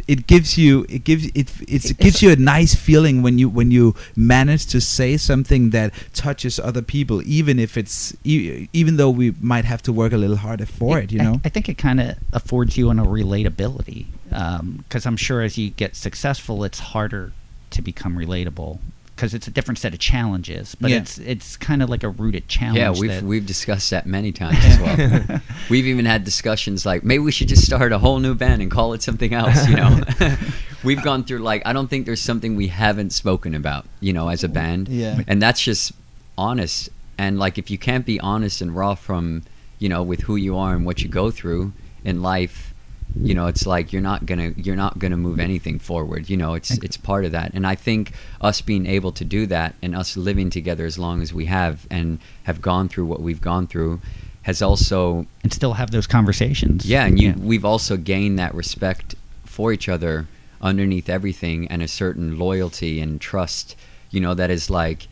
it 0.07 0.27
gives 0.27 0.57
you 0.57 0.85
it 0.89 1.03
gives 1.03 1.25
it 1.27 1.51
it's, 1.67 1.91
it 1.91 1.97
gives 1.97 2.21
you 2.21 2.31
a 2.31 2.35
nice 2.35 2.73
feeling 2.75 3.21
when 3.21 3.37
you 3.37 3.49
when 3.49 3.71
you 3.71 3.95
manage 4.15 4.65
to 4.67 4.79
say 4.81 5.17
something 5.17 5.71
that 5.71 5.93
touches 6.13 6.59
other 6.59 6.81
people 6.81 7.21
even 7.23 7.59
if 7.59 7.77
it's 7.77 8.15
e- 8.23 8.67
even 8.73 8.97
though 8.97 9.09
we 9.09 9.33
might 9.39 9.65
have 9.65 9.81
to 9.81 9.91
work 9.91 10.13
a 10.13 10.17
little 10.17 10.37
harder 10.37 10.65
for 10.65 10.99
it 10.99 11.11
you 11.11 11.19
I- 11.19 11.23
know? 11.23 11.41
I, 11.45 11.49
think 11.49 11.69
it 11.69 11.77
kind 11.77 11.99
of 11.99 12.17
affords 12.33 12.77
you 12.77 12.89
a 12.99 13.05
relatability 13.05 14.05
um, 14.31 14.83
because 14.87 15.05
I'm 15.05 15.17
sure 15.17 15.41
as 15.41 15.57
you 15.57 15.69
get 15.71 15.95
successful, 15.95 16.63
it's 16.63 16.79
harder 16.79 17.33
to 17.71 17.81
become 17.81 18.15
relatable 18.15 18.79
because 19.21 19.35
it's 19.35 19.47
a 19.47 19.51
different 19.51 19.77
set 19.77 19.93
of 19.93 19.99
challenges. 19.99 20.73
But 20.81 20.89
Yeah. 20.89 20.97
it's 20.97 21.19
it's 21.19 21.55
kind 21.55 21.83
of 21.83 21.89
like 21.91 22.01
a 22.03 22.09
rooted 22.09 22.47
challenge. 22.47 22.77
yeah, 22.79 22.89
we've 22.89 23.11
that- 23.11 23.23
we've 23.23 23.45
discussed 23.45 23.91
that 23.91 24.07
many 24.07 24.31
times 24.31 24.57
as 24.63 24.79
well. 24.79 25.41
we've 25.69 25.85
even 25.85 26.05
had 26.05 26.23
discussions 26.23 26.87
like 26.87 27.03
maybe 27.03 27.19
we 27.19 27.31
should 27.31 27.47
just 27.47 27.63
start 27.63 27.91
a 27.91 27.99
whole 27.99 28.17
new 28.17 28.33
band 28.33 28.63
and 28.63 28.71
call 28.71 28.93
it 28.93 29.03
something 29.03 29.31
else. 29.31 29.67
You 29.69 29.75
know, 29.75 30.01
we've 30.83 31.03
gone 31.03 31.23
through 31.23 31.37
like 31.39 31.61
I 31.67 31.71
don't 31.73 31.87
think 31.87 32.07
there's 32.07 32.19
something 32.21 32.55
we 32.55 32.67
haven't 32.69 33.11
spoken 33.11 33.53
about. 33.53 33.85
You 33.99 34.11
know, 34.11 34.27
as 34.29 34.43
a 34.43 34.49
band. 34.49 34.87
Yeah. 34.89 35.19
and 35.27 35.39
that's 35.39 35.61
just 35.61 35.91
honest. 36.35 36.89
And 37.19 37.37
like 37.37 37.59
if 37.59 37.69
you 37.69 37.77
can't 37.77 38.07
be 38.07 38.19
honest 38.19 38.59
and 38.59 38.75
raw 38.75 38.95
from 38.95 39.43
you 39.77 39.87
know 39.87 40.01
with 40.01 40.21
who 40.21 40.35
you 40.35 40.57
are 40.57 40.73
and 40.73 40.83
what 40.83 41.03
you 41.03 41.09
go 41.09 41.29
through 41.29 41.73
in 42.03 42.23
life 42.23 42.70
you 43.19 43.33
know 43.33 43.47
it's 43.47 43.65
like 43.65 43.91
you're 43.91 44.01
not 44.01 44.25
gonna 44.25 44.51
you're 44.55 44.75
not 44.75 44.97
gonna 44.97 45.17
move 45.17 45.39
anything 45.39 45.77
forward 45.79 46.29
you 46.29 46.37
know 46.37 46.53
it's 46.53 46.71
it's 46.77 46.95
part 46.95 47.25
of 47.25 47.31
that 47.33 47.53
and 47.53 47.67
i 47.67 47.75
think 47.75 48.13
us 48.39 48.61
being 48.61 48.85
able 48.85 49.11
to 49.11 49.25
do 49.25 49.45
that 49.45 49.75
and 49.81 49.93
us 49.95 50.15
living 50.15 50.49
together 50.49 50.85
as 50.85 50.97
long 50.97 51.21
as 51.21 51.33
we 51.33 51.45
have 51.45 51.85
and 51.91 52.19
have 52.43 52.61
gone 52.61 52.87
through 52.87 53.05
what 53.05 53.19
we've 53.21 53.41
gone 53.41 53.67
through 53.67 53.99
has 54.43 54.61
also 54.61 55.25
and 55.43 55.53
still 55.53 55.73
have 55.73 55.91
those 55.91 56.07
conversations. 56.07 56.85
yeah 56.85 57.05
and 57.05 57.19
you 57.19 57.33
we've 57.37 57.65
also 57.65 57.97
gained 57.97 58.39
that 58.39 58.55
respect 58.55 59.15
for 59.45 59.73
each 59.73 59.89
other 59.89 60.27
underneath 60.61 61.09
everything 61.09 61.67
and 61.67 61.81
a 61.81 61.87
certain 61.87 62.39
loyalty 62.39 63.01
and 63.01 63.19
trust 63.19 63.75
you 64.09 64.21
know 64.21 64.33
that 64.33 64.49
is 64.49 64.69
like 64.69 65.07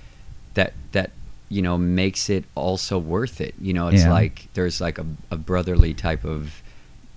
that 0.54 0.72
that 0.94 1.12
you 1.50 1.62
know 1.62 1.78
makes 1.78 2.30
it 2.30 2.46
also 2.56 2.98
worth 2.98 3.42
it 3.42 3.54
you 3.60 3.74
know 3.74 3.88
it's 3.90 4.04
Yeah. 4.04 4.12
like 4.14 4.48
there's 4.54 4.80
like 4.80 4.98
a, 4.98 5.06
a 5.30 5.36
brotherly 5.38 5.94
type 5.94 6.24
of 6.24 6.62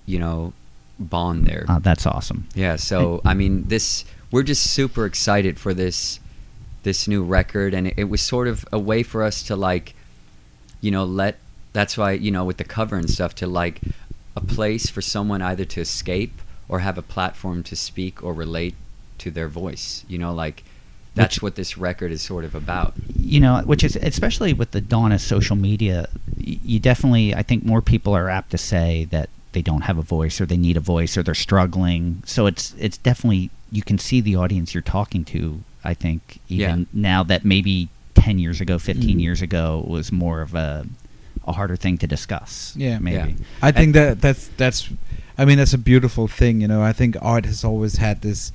you 0.05 0.19
know 0.19 0.51
bond 0.99 1.45
there 1.45 1.65
Uh, 1.67 1.79
that's 1.79 2.05
awesome. 2.05 2.47
yeah 2.55 2.75
so 2.75 3.21
i 3.25 3.33
mean 3.33 3.63
this 3.67 4.05
we're 4.31 4.43
just 4.43 4.63
super 4.71 5.05
excited 5.05 5.59
for 5.59 5.73
this 5.73 6.19
this 6.83 7.07
new 7.07 7.23
record 7.23 7.73
and 7.73 7.87
it, 7.87 7.93
it 7.97 8.03
was 8.05 8.21
sort 8.21 8.47
of 8.47 8.65
a 8.71 8.79
way 8.79 9.03
for 9.03 9.23
us 9.23 9.41
to 9.43 9.55
like 9.55 9.95
you 10.81 10.91
know 10.91 11.03
let 11.03 11.37
that's 11.73 11.97
why 11.97 12.11
you 12.11 12.29
know 12.31 12.45
with 12.45 12.57
the 12.57 12.63
cover 12.63 12.95
and 12.95 13.09
stuff 13.09 13.33
to 13.33 13.47
like 13.47 13.81
a 14.35 14.41
place 14.41 14.89
for 14.89 15.01
someone 15.01 15.41
either 15.41 15.65
to 15.65 15.81
escape 15.81 16.41
or 16.69 16.79
have 16.79 16.97
a 16.97 17.01
platform 17.01 17.63
to 17.63 17.75
speak 17.75 18.23
or 18.23 18.33
relate 18.33 18.75
to 19.17 19.31
their 19.31 19.47
voice 19.47 20.03
you 20.07 20.17
know 20.17 20.33
like 20.33 20.63
that's 21.15 21.35
Which- 21.37 21.41
what 21.43 21.55
this 21.55 21.77
record 21.77 22.11
is 22.11 22.21
sort 22.21 22.43
of 22.45 22.55
about 22.55 22.93
you 23.15 23.39
know, 23.39 23.61
which 23.65 23.83
is 23.83 23.95
especially 23.95 24.51
with 24.53 24.71
the 24.71 24.81
dawn 24.81 25.11
of 25.11 25.21
social 25.21 25.55
media, 25.55 26.07
you 26.37 26.79
definitely, 26.79 27.33
I 27.33 27.41
think 27.41 27.63
more 27.63 27.81
people 27.81 28.13
are 28.15 28.29
apt 28.29 28.51
to 28.51 28.57
say 28.57 29.05
that 29.11 29.29
they 29.53 29.61
don't 29.61 29.81
have 29.81 29.97
a 29.97 30.01
voice 30.01 30.39
or 30.41 30.45
they 30.45 30.57
need 30.57 30.77
a 30.77 30.81
voice 30.81 31.15
or 31.17 31.23
they're 31.23 31.33
struggling. 31.33 32.21
So 32.25 32.45
it's 32.47 32.73
it's 32.77 32.97
definitely 32.97 33.49
you 33.71 33.81
can 33.83 33.97
see 33.97 34.21
the 34.21 34.35
audience 34.35 34.73
you're 34.73 34.81
talking 34.81 35.23
to. 35.25 35.61
I 35.83 35.93
think 35.93 36.39
even 36.49 36.79
Yeah. 36.79 36.85
now 36.93 37.23
that 37.23 37.43
maybe 37.45 37.89
ten 38.15 38.39
years 38.39 38.61
ago, 38.61 38.77
fifteen 38.79 39.17
Mm. 39.17 39.21
years 39.21 39.41
ago 39.41 39.83
was 39.87 40.11
more 40.11 40.41
of 40.41 40.53
a 40.55 40.85
a 41.45 41.51
harder 41.53 41.75
thing 41.75 41.97
to 41.97 42.07
discuss. 42.07 42.73
Yeah. 42.77 42.99
maybe. 42.99 43.35
I 43.61 43.71
think 43.71 43.93
that 43.93 44.21
that's 44.21 44.49
that's 44.57 44.89
I 45.37 45.45
mean 45.45 45.57
that's 45.57 45.73
a 45.73 45.77
beautiful 45.79 46.27
thing, 46.27 46.61
you 46.61 46.67
know. 46.67 46.81
I 46.81 46.93
think 46.93 47.15
art 47.21 47.45
has 47.45 47.63
always 47.63 47.97
had 47.97 48.21
this 48.21 48.51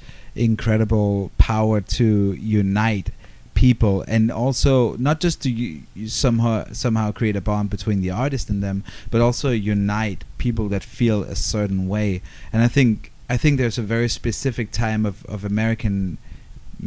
incredible 0.48 1.30
power 1.38 1.80
to 1.80 2.32
unite 2.34 3.10
people 3.58 3.96
and 4.14 4.30
also 4.30 4.74
not 5.08 5.16
just 5.24 5.42
to 5.42 5.50
u- 5.50 5.82
you 6.00 6.08
somehow 6.08 6.56
somehow 6.72 7.06
create 7.18 7.36
a 7.42 7.44
bond 7.50 7.66
between 7.76 8.00
the 8.04 8.10
artist 8.24 8.48
and 8.50 8.62
them, 8.62 8.78
but 9.12 9.20
also 9.20 9.48
unite 9.50 10.20
people 10.38 10.66
that 10.68 10.84
feel 10.98 11.18
a 11.24 11.34
certain 11.34 11.88
way. 11.94 12.22
And 12.52 12.62
I 12.62 12.68
think 12.76 13.10
I 13.34 13.36
think 13.36 13.58
there's 13.58 13.78
a 13.78 13.86
very 13.96 14.08
specific 14.08 14.66
time 14.70 15.02
of, 15.10 15.16
of 15.34 15.44
American 15.44 16.18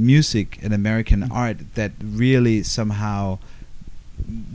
music 0.09 0.47
and 0.63 0.71
American 0.73 1.19
Mm. 1.21 1.31
art 1.43 1.57
that 1.79 1.91
really 2.23 2.63
somehow 2.63 3.37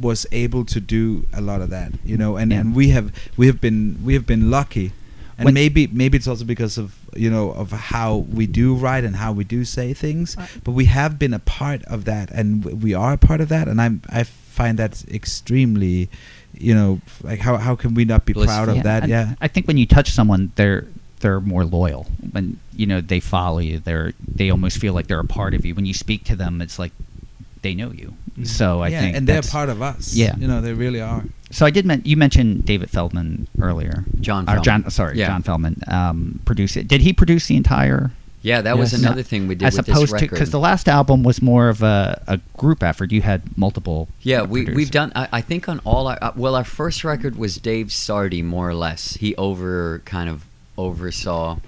was 0.01 0.27
able 0.33 0.65
to 0.65 0.81
do 0.81 1.27
a 1.33 1.41
lot 1.41 1.61
of 1.61 1.69
that 1.71 1.91
you 2.05 2.17
know 2.23 2.37
and, 2.41 2.51
Yeah. 2.53 2.61
and 2.61 2.75
we 2.75 2.87
have 2.97 3.09
we 3.37 3.47
have 3.51 3.61
been 3.61 3.81
we 4.07 4.15
have 4.19 4.27
been 4.27 4.45
lucky 4.59 4.93
and 5.39 5.45
When- 5.47 5.55
maybe 5.55 5.87
maybe 5.89 6.17
it's 6.19 6.27
also 6.29 6.45
because 6.45 6.79
of 6.79 6.95
you 7.15 7.31
know 7.31 7.51
of 7.53 7.71
how 7.73 8.17
we 8.39 8.47
do 8.47 8.75
write 8.75 9.05
and 9.05 9.17
how 9.17 9.33
we 9.33 9.45
do 9.45 9.65
say 9.65 9.93
things 9.95 10.37
but 10.65 10.73
we 10.73 10.85
have 10.87 11.19
been 11.19 11.35
a 11.35 11.39
part 11.41 11.83
of 11.85 12.05
that 12.05 12.31
and 12.31 12.63
w- 12.63 12.77
we 12.77 12.95
are 12.95 13.13
a 13.15 13.19
part 13.19 13.41
of 13.41 13.49
that 13.49 13.69
and 13.69 13.81
i'm 13.81 14.03
i 14.11 14.23
find 14.23 14.79
that 14.79 15.05
extremely 15.09 16.09
you 16.59 16.75
know 16.75 17.01
like 17.23 17.41
how 17.41 17.57
how 17.59 17.75
can 17.77 17.95
we 17.95 18.05
not 18.05 18.25
be 18.25 18.33
proud 18.49 18.69
of 18.69 18.77
that 18.85 19.03
and 19.03 19.11
yeah 19.11 19.35
I 19.41 19.49
think 19.49 19.67
when 19.67 19.77
you 19.77 19.87
touch 19.87 20.11
someone, 20.11 20.53
they're 20.57 20.87
they're 21.21 21.41
more 21.41 21.65
loyal. 21.65 22.07
When 22.33 22.59
you 22.75 22.87
know 22.87 23.01
they 23.01 23.21
follow 23.21 23.59
you, 23.59 23.79
they're 23.81 24.13
they 24.27 24.49
almost 24.51 24.79
feel 24.79 24.93
like 24.95 25.07
they're 25.09 25.21
a 25.21 25.25
part 25.41 25.53
of 25.55 25.65
you. 25.67 25.75
When 25.75 25.87
you 25.87 25.95
speak 25.95 26.25
to 26.25 26.37
them, 26.37 26.61
it's 26.63 26.79
like 26.79 26.93
they 27.63 27.75
know 27.75 27.91
you. 27.93 28.15
So 28.45 28.83
I 28.83 28.89
yeah, 28.89 29.01
think 29.01 29.17
and 29.17 29.27
they're 29.27 29.43
part 29.43 29.69
of 29.71 29.81
us 29.81 30.15
Yeah. 30.15 30.37
you 30.37 30.47
know 30.47 30.61
they 30.61 30.75
really 30.75 31.01
are 31.01 31.25
So 31.51 31.65
I 31.65 31.71
did. 31.71 31.87
Men- 31.87 32.03
you 32.05 32.17
mentioned 32.17 32.65
David 32.67 32.91
Feldmann 32.91 33.47
earlier. 33.61 34.05
John 34.21 34.49
Or 34.49 34.59
John. 34.61 34.83
Feldmann. 34.83 34.93
Sorry, 34.93 35.19
Yeah. 35.19 35.29
John 35.29 35.43
Feldmann. 35.43 35.77
Um, 35.91 36.41
produced 36.45 36.77
it. 36.77 36.87
Did 36.89 37.01
he 37.01 37.13
produce 37.13 37.47
the 37.47 37.57
entire? 37.57 38.11
Yeah, 38.43 38.61
that 38.61 38.79
was 38.79 38.93
another 38.93 39.23
thing 39.25 39.49
we 39.49 39.55
did 39.57 39.67
As 39.67 39.77
with 39.77 39.89
opposed 39.89 40.13
this 40.13 40.21
to 40.21 40.29
because 40.29 40.51
the 40.51 40.61
last 40.61 40.89
album 40.89 41.25
was 41.25 41.43
more 41.43 41.69
of 41.69 41.83
a, 41.83 42.23
a 42.29 42.39
group 42.57 42.83
effort. 42.83 43.11
You 43.11 43.23
had 43.23 43.43
multiple. 43.57 44.07
Yeah, 44.23 44.43
we 44.43 44.67
we've 44.67 44.91
done. 44.91 45.11
I, 45.17 45.29
I 45.33 45.41
think 45.41 45.69
on 45.69 45.81
all 45.85 46.07
our 46.07 46.19
uh, 46.23 46.33
well, 46.37 46.55
our 46.55 46.63
first 46.65 47.03
record 47.03 47.37
was 47.37 47.57
Dave 47.57 47.89
Sardy, 47.89 48.45
more 48.45 48.69
or 48.69 48.75
less. 48.75 49.15
He 49.15 49.35
over 49.37 50.01
kind 50.05 50.29
of 50.31 50.45
oversaw. 50.79 51.59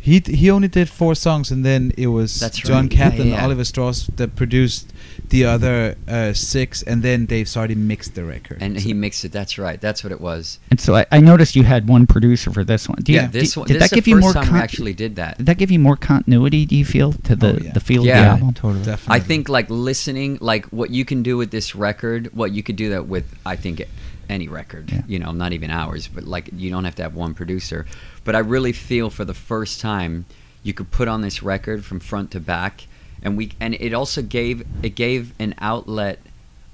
He 0.00 0.20
he 0.26 0.50
only 0.50 0.66
did 0.68 0.88
four 0.88 1.14
songs, 1.14 1.52
and 1.52 1.64
then 1.64 1.92
it 1.96 2.08
was 2.08 2.40
That's 2.40 2.58
John 2.58 2.84
right. 2.84 2.92
Yeah, 2.92 2.98
Kaplan, 3.10 3.28
yeah, 3.28 3.34
yeah. 3.36 3.44
Oliver 3.44 3.64
Strauss 3.64 4.06
that 4.16 4.34
produced 4.34 4.91
the 5.32 5.44
other 5.46 5.96
uh, 6.06 6.32
six, 6.32 6.82
and 6.84 7.02
then 7.02 7.26
Dave 7.26 7.46
Sardy 7.46 7.74
mixed 7.74 8.14
the 8.14 8.24
record. 8.24 8.58
And 8.60 8.76
So- 8.78 8.84
he 8.86 8.94
mixed 8.94 9.24
it. 9.24 9.32
That's 9.32 9.58
right. 9.58 9.80
That's 9.80 10.04
what 10.04 10.12
it 10.12 10.20
was. 10.20 10.60
And 10.70 10.80
so 10.80 10.94
I, 10.94 11.06
I 11.10 11.18
noticed 11.20 11.56
you 11.56 11.64
had 11.64 11.88
one 11.88 12.06
producer 12.06 12.52
for 12.52 12.62
this 12.62 12.88
one. 12.88 12.98
Do 13.02 13.12
you, 13.12 13.18
Yeah, 13.18 13.26
This 13.26 13.54
did, 13.54 13.58
one. 13.60 13.66
did 13.66 13.74
this 13.74 13.80
that 13.80 13.84
is 13.86 13.90
the 13.90 13.96
give 13.96 14.06
you 14.08 14.14
first 14.16 14.22
more? 14.22 14.32
time 14.34 14.44
we 14.44 14.48
con- 14.50 14.62
actually 14.62 14.92
did 14.94 15.16
that. 15.16 15.38
Did 15.38 15.46
that 15.46 15.58
give 15.58 15.70
you 15.72 15.80
more 15.80 15.96
continuity? 15.96 16.64
Do 16.66 16.76
you 16.76 16.84
feel 16.84 17.12
to 17.12 17.34
the 17.34 17.54
Oh, 17.54 17.58
yeah. 17.60 17.72
the 17.72 17.80
feel 17.80 18.04
Yeah. 18.06 18.18
of 18.18 18.24
the 18.24 18.30
album? 18.30 18.54
totally. 18.54 18.84
Definitely. 18.84 19.16
I 19.16 19.20
think 19.20 19.48
like 19.48 19.68
listening, 19.68 20.38
like 20.40 20.66
what 20.66 20.90
you 20.90 21.04
can 21.04 21.22
do 21.24 21.36
with 21.36 21.50
this 21.50 21.74
record, 21.74 22.30
what 22.32 22.52
you 22.52 22.62
could 22.62 22.76
do 22.76 22.90
that 22.90 23.08
with, 23.08 23.24
I 23.44 23.56
think 23.56 23.82
any 24.28 24.48
record. 24.48 24.90
Yeah. 24.92 25.02
You 25.06 25.18
know, 25.18 25.32
not 25.32 25.52
even 25.52 25.70
ours, 25.70 26.08
but 26.08 26.24
like 26.24 26.50
you 26.56 26.70
don't 26.70 26.84
have 26.84 26.94
to 26.96 27.02
have 27.02 27.14
one 27.14 27.34
producer. 27.34 27.86
But 28.24 28.36
I 28.36 28.38
really 28.38 28.72
feel 28.72 29.10
for 29.10 29.24
the 29.24 29.34
first 29.34 29.80
time, 29.80 30.26
you 30.62 30.72
could 30.72 30.90
put 30.92 31.08
on 31.08 31.22
this 31.22 31.42
record 31.42 31.84
from 31.84 31.98
front 31.98 32.30
to 32.32 32.40
back, 32.40 32.86
and 33.22 33.36
we 33.36 33.52
and 33.60 33.74
it 33.74 33.92
also 33.94 34.22
gave 34.22 34.66
it 34.82 34.94
gave 34.94 35.32
an 35.38 35.54
outlet 35.58 36.18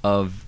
of 0.02 0.44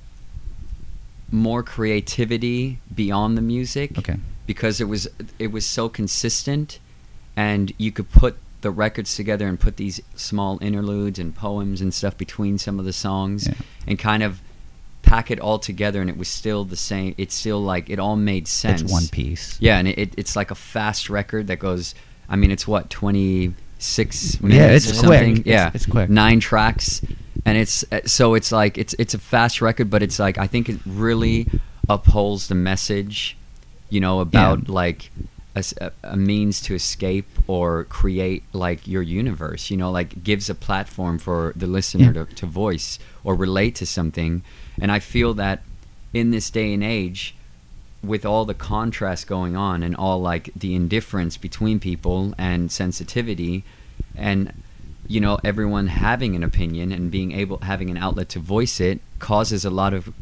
more 1.32 1.62
creativity 1.62 2.78
beyond 2.94 3.36
the 3.36 3.42
music 3.42 3.96
Okay. 3.98 4.16
because 4.46 4.80
it 4.80 4.88
was 4.88 5.08
it 5.38 5.52
was 5.52 5.64
so 5.64 5.88
consistent 5.88 6.78
and 7.36 7.72
you 7.78 7.92
could 7.92 8.10
put 8.10 8.36
the 8.62 8.70
records 8.70 9.14
together 9.14 9.46
and 9.46 9.58
put 9.58 9.76
these 9.76 10.00
small 10.16 10.58
interludes 10.60 11.18
and 11.18 11.34
poems 11.34 11.80
and 11.80 11.94
stuff 11.94 12.18
between 12.18 12.58
some 12.58 12.78
of 12.78 12.84
the 12.84 12.92
songs 12.92 13.46
Yeah. 13.46 13.54
and 13.86 13.98
kind 13.98 14.22
of 14.22 14.40
pack 15.02 15.30
it 15.30 15.40
all 15.40 15.58
together 15.58 16.00
and 16.00 16.10
it 16.10 16.16
was 16.18 16.28
still 16.28 16.64
the 16.64 16.76
same 16.76 17.14
it's 17.16 17.34
still 17.34 17.62
like 17.62 17.88
it 17.88 17.98
all 17.98 18.16
made 18.16 18.46
sense 18.48 18.82
It's 18.82 18.92
one 18.92 19.06
piece. 19.08 19.56
yeah 19.60 19.78
and 19.78 19.88
it, 19.88 19.98
it, 19.98 20.14
it's 20.16 20.36
like 20.36 20.50
a 20.50 20.54
fast 20.54 21.08
record 21.08 21.46
that 21.46 21.58
goes 21.58 21.94
i 22.28 22.36
mean 22.36 22.50
it's 22.50 22.66
what 22.68 22.90
26 23.80 24.38
Yeah, 24.42 24.48
minutes 24.48 24.88
it's 24.88 24.98
or 25.02 25.06
quick. 25.06 25.18
something 25.18 25.36
It's- 25.38 25.46
yeah 25.46 25.70
it's 25.74 25.86
quick. 25.86 26.10
nine 26.10 26.40
tracks 26.40 27.00
and 27.46 27.56
it's 27.56 27.84
uh, 27.90 28.00
so 28.04 28.34
it's 28.34 28.52
like 28.52 28.76
it's 28.78 28.94
it's 28.98 29.14
a 29.14 29.18
fast 29.18 29.60
record 29.62 29.88
but 29.90 30.02
it's 30.02 30.18
like 30.18 30.36
i 30.38 30.46
think 30.46 30.68
it 30.68 30.78
really 30.86 31.46
upholds 31.88 32.48
the 32.48 32.54
message 32.54 33.36
you 33.88 34.00
know 34.00 34.20
about 34.20 34.68
like 34.68 35.10
a 36.04 36.16
means 36.16 36.60
to 36.62 36.74
escape 36.74 37.26
or 37.46 37.84
create 37.84 38.42
like 38.52 38.86
your 38.86 39.02
universe 39.02 39.70
you 39.70 39.76
know 39.76 39.90
like 39.90 40.22
gives 40.22 40.48
a 40.48 40.54
platform 40.54 41.18
for 41.18 41.52
the 41.56 41.66
listener 41.66 42.12
Yeah. 42.14 42.24
to, 42.24 42.34
to 42.36 42.46
voice 42.46 42.98
or 43.24 43.34
relate 43.34 43.74
to 43.76 43.86
something 43.86 44.42
and 44.80 44.92
i 44.92 44.98
feel 45.00 45.34
that 45.34 45.62
in 46.14 46.30
this 46.30 46.50
day 46.50 46.72
and 46.72 46.84
age 46.84 47.34
with 48.02 48.24
all 48.24 48.44
the 48.44 48.54
contrast 48.54 49.26
going 49.26 49.56
on 49.56 49.82
and 49.82 49.94
all 49.94 50.20
like 50.20 50.50
the 50.56 50.74
indifference 50.74 51.36
between 51.36 51.78
people 51.78 52.34
and 52.38 52.72
sensitivity 52.72 53.62
and 54.16 54.52
you 55.06 55.20
know 55.20 55.38
everyone 55.44 55.88
having 55.88 56.34
an 56.34 56.42
opinion 56.42 56.92
and 56.92 57.10
being 57.10 57.32
able 57.32 57.58
having 57.58 57.90
an 57.90 57.96
outlet 57.98 58.28
to 58.28 58.38
voice 58.38 58.80
it 58.80 59.00
causes 59.18 59.64
a 59.64 59.70
lot 59.70 59.92
of 59.92 60.12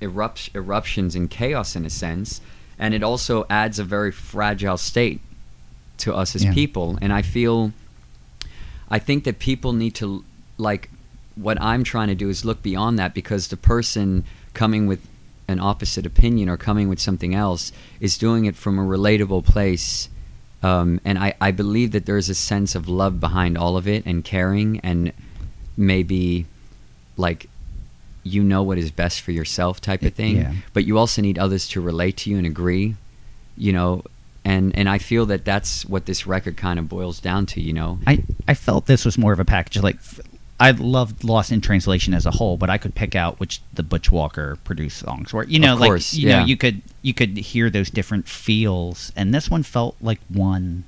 erupt, 0.00 0.50
eruptions 0.54 1.14
and 1.16 1.30
chaos 1.30 1.74
in 1.74 1.84
a 1.84 1.90
sense 1.90 2.40
and 2.78 2.94
it 2.94 3.02
also 3.02 3.46
adds 3.50 3.78
a 3.78 3.84
very 3.84 4.12
fragile 4.12 4.76
state 4.76 5.20
to 5.98 6.14
us 6.14 6.36
as 6.36 6.44
Yeah. 6.44 6.52
people 6.52 6.98
and 7.00 7.12
i 7.12 7.22
feel 7.22 7.72
i 8.90 8.98
think 8.98 9.24
that 9.24 9.38
people 9.38 9.72
need 9.72 9.94
to 9.96 10.24
like 10.58 10.90
what 11.34 11.60
i'm 11.60 11.82
trying 11.82 12.08
to 12.08 12.14
do 12.14 12.28
is 12.28 12.44
look 12.44 12.62
beyond 12.62 12.98
that 12.98 13.12
because 13.14 13.48
the 13.48 13.56
person 13.56 14.24
coming 14.54 14.86
with 14.86 15.00
an 15.48 15.60
opposite 15.60 16.04
opinion 16.06 16.48
or 16.48 16.56
coming 16.56 16.88
with 16.88 16.98
something 17.00 17.34
else 17.34 17.72
is 18.00 18.18
doing 18.18 18.44
it 18.46 18.56
from 18.56 18.78
a 18.78 18.82
relatable 18.82 19.44
place 19.44 20.08
um, 20.62 21.00
and 21.04 21.18
I, 21.18 21.34
I 21.40 21.50
believe 21.52 21.92
that 21.92 22.06
there's 22.06 22.28
a 22.28 22.34
sense 22.34 22.74
of 22.74 22.88
love 22.88 23.20
behind 23.20 23.56
all 23.56 23.76
of 23.76 23.86
it 23.86 24.04
and 24.06 24.24
caring 24.24 24.80
and 24.80 25.12
maybe 25.76 26.46
like 27.16 27.48
you 28.22 28.42
know 28.42 28.62
what 28.62 28.78
is 28.78 28.90
best 28.90 29.20
for 29.20 29.30
yourself 29.32 29.80
type 29.80 30.02
of 30.02 30.14
thing 30.14 30.36
Yeah. 30.36 30.52
but 30.72 30.84
you 30.84 30.98
also 30.98 31.22
need 31.22 31.38
others 31.38 31.68
to 31.68 31.80
relate 31.80 32.16
to 32.18 32.30
you 32.30 32.38
and 32.38 32.46
agree 32.46 32.96
you 33.56 33.72
know 33.72 34.02
and 34.44 34.76
and 34.76 34.88
i 34.88 34.98
feel 34.98 35.26
that 35.26 35.44
that's 35.44 35.84
what 35.86 36.06
this 36.06 36.26
record 36.26 36.56
kind 36.56 36.78
of 36.78 36.88
boils 36.88 37.20
down 37.20 37.46
to 37.46 37.60
you 37.60 37.72
know 37.72 37.98
I, 38.06 38.24
I 38.48 38.54
felt 38.54 38.86
this 38.86 39.04
was 39.04 39.16
more 39.18 39.32
of 39.32 39.40
a 39.40 39.44
package. 39.44 39.82
Like, 39.82 39.98
I 40.58 40.70
loved 40.70 41.22
Lost 41.22 41.52
in 41.52 41.60
Translation 41.60 42.14
as 42.14 42.24
a 42.24 42.30
whole, 42.30 42.56
but 42.56 42.70
I 42.70 42.78
could 42.78 42.94
pick 42.94 43.14
out 43.14 43.38
which 43.38 43.60
the 43.74 43.82
Butch 43.82 44.10
Walker 44.10 44.56
produced 44.64 44.98
songs 44.98 45.32
were. 45.32 45.44
You 45.44 45.58
know, 45.58 45.74
Of 45.74 45.80
like 45.80 45.88
course, 45.88 46.14
you 46.14 46.28
yeah. 46.28 46.40
know, 46.40 46.46
you 46.46 46.56
could 46.56 46.80
you 47.02 47.12
could 47.12 47.36
hear 47.36 47.68
those 47.68 47.90
different 47.90 48.26
feels, 48.26 49.12
and 49.16 49.34
this 49.34 49.50
one 49.50 49.62
felt 49.62 49.96
like 50.00 50.18
one 50.28 50.84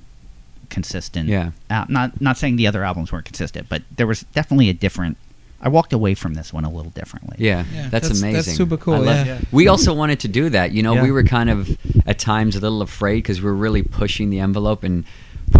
consistent. 0.69 1.29
Yeah. 1.29 1.51
Uh, 1.69 1.85
not 1.89 2.19
not 2.21 2.37
saying 2.37 2.55
the 2.55 2.67
other 2.67 2.83
albums 2.83 3.11
weren't 3.11 3.25
consistent, 3.25 3.69
but 3.69 3.83
there 3.95 4.07
was 4.07 4.23
definitely 4.33 4.69
a 4.69 4.73
different. 4.73 5.17
I 5.61 5.67
walked 5.67 5.91
away 5.91 6.15
from 6.15 6.35
this 6.35 6.53
one 6.53 6.63
a 6.63 6.71
little 6.71 6.91
differently. 6.91 7.35
Yeah, 7.37 7.65
Yeah, 7.73 7.81
that's, 7.89 7.91
that's- 8.07 8.21
amazing. 8.21 8.33
that's 8.33 8.53
super 8.55 8.77
cool, 8.77 8.93
I 8.93 8.97
love- 8.99 9.27
yeah. 9.27 9.39
We 9.51 9.67
also 9.67 9.93
wanted 9.93 10.21
to 10.21 10.29
do 10.29 10.49
that. 10.51 10.71
You 10.71 10.81
know, 10.83 10.93
Yeah. 10.95 11.03
we 11.03 11.11
were 11.11 11.23
kind 11.23 11.49
of 11.49 11.77
at 12.07 12.17
times 12.17 12.55
a 12.55 12.61
little 12.61 12.81
afraid 12.81 13.17
because 13.17 13.41
we 13.41 13.45
were 13.45 13.55
really 13.55 13.83
pushing 13.83 14.29
the 14.29 14.39
envelope 14.39 14.83
and 14.85 15.03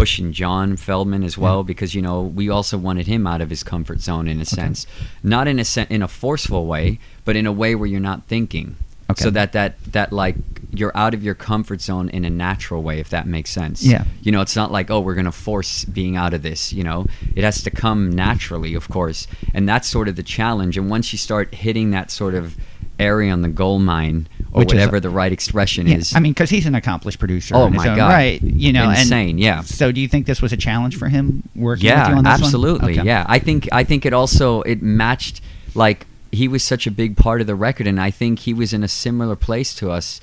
pushing 0.00 0.32
John 0.32 0.76
Feldmann 0.76 1.24
as 1.24 1.36
well 1.36 1.58
Yeah. 1.58 1.62
because 1.72 1.94
you 1.94 2.02
know 2.02 2.22
we 2.22 2.48
also 2.48 2.76
wanted 2.78 3.06
him 3.06 3.26
out 3.26 3.40
of 3.40 3.50
his 3.50 3.62
comfort 3.62 4.00
zone 4.00 4.26
in 4.28 4.40
a 4.40 4.44
sense, 4.44 4.86
not 5.22 5.46
in 5.46 5.58
a 5.58 5.64
sen- 5.64 5.86
in 5.90 6.02
a 6.02 6.08
forceful 6.08 6.66
way, 6.66 6.98
but 7.24 7.36
in 7.36 7.46
a 7.46 7.52
way 7.52 7.74
where 7.74 7.86
you're 7.92 8.00
not 8.12 8.20
thinking. 8.26 8.76
Okay. 9.10 9.24
So 9.24 9.30
that 9.30 9.52
that 9.52 9.72
that 9.92 10.12
like 10.12 10.36
you're 10.72 10.96
out 10.96 11.14
of 11.14 11.22
your 11.24 11.34
comfort 11.34 11.80
zone 11.80 12.08
in 12.10 12.24
a 12.24 12.30
natural 12.30 12.80
way, 12.82 13.00
if 13.00 13.08
that 13.10 13.26
makes 13.26 13.50
sense. 13.50 13.82
Yeah. 13.82 14.04
You 14.22 14.30
know, 14.32 14.40
it's 14.40 14.54
not 14.54 14.70
like 14.70 14.88
oh 14.90 15.00
we're 15.00 15.16
gonna 15.16 15.32
force 15.32 15.84
being 15.84 16.16
out 16.16 16.32
of 16.32 16.42
this. 16.42 16.72
You 16.72 16.84
know, 16.84 17.06
it 17.34 17.42
has 17.44 17.62
to 17.64 17.70
come 17.70 18.08
naturally, 18.10 18.74
of 18.74 18.88
course, 18.88 19.26
and 19.52 19.68
that's 19.68 19.88
sort 19.88 20.06
of 20.08 20.14
the 20.16 20.22
challenge. 20.22 20.78
And 20.78 20.88
once 20.88 21.12
you 21.12 21.18
start 21.18 21.54
hitting 21.54 21.90
that 21.90 22.10
sort 22.10 22.34
of 22.34 22.56
area 23.00 23.32
on 23.32 23.42
the 23.42 23.48
gold 23.48 23.82
mine, 23.82 24.28
or 24.52 24.60
Which 24.60 24.68
whatever 24.68 24.98
the 24.98 25.10
right 25.10 25.32
expression 25.32 25.86
Yeah, 25.86 25.98
is. 25.98 26.14
I 26.14 26.18
mean, 26.20 26.32
because 26.32 26.50
he's 26.50 26.66
an 26.66 26.74
accomplished 26.74 27.18
producer. 27.18 27.54
Oh 27.54 27.68
my 27.68 27.84
God. 27.84 28.08
Right. 28.08 28.42
You 28.42 28.72
know, 28.72 28.88
and- 28.88 28.98
Insane, 28.98 29.38
yeah. 29.38 29.62
So, 29.62 29.92
do 29.92 30.00
you 30.00 30.08
think 30.08 30.26
this 30.26 30.42
was 30.42 30.52
a 30.52 30.56
challenge 30.56 30.96
for 30.96 31.08
him 31.08 31.42
working 31.54 31.86
yeah, 31.86 32.02
with 32.02 32.10
you 32.10 32.16
on 32.18 32.24
this 32.24 32.30
one? 32.32 32.42
absolutely. 32.42 32.92
Okay. 32.98 33.06
Yeah, 33.06 33.24
I 33.28 33.38
think 33.38 33.68
I 33.72 33.84
think 33.84 34.04
it 34.04 34.12
also 34.12 34.62
it 34.62 34.82
matched 34.82 35.40
like 35.74 36.06
he 36.32 36.48
was 36.48 36.62
such 36.62 36.86
a 36.86 36.90
big 36.90 37.16
part 37.16 37.40
of 37.40 37.46
the 37.46 37.54
record, 37.54 37.86
and 37.86 38.00
I 38.00 38.10
think 38.10 38.40
he 38.40 38.54
was 38.54 38.72
in 38.72 38.82
a 38.82 38.88
similar 38.88 39.36
place 39.36 39.74
to 39.76 39.90
us. 39.90 40.20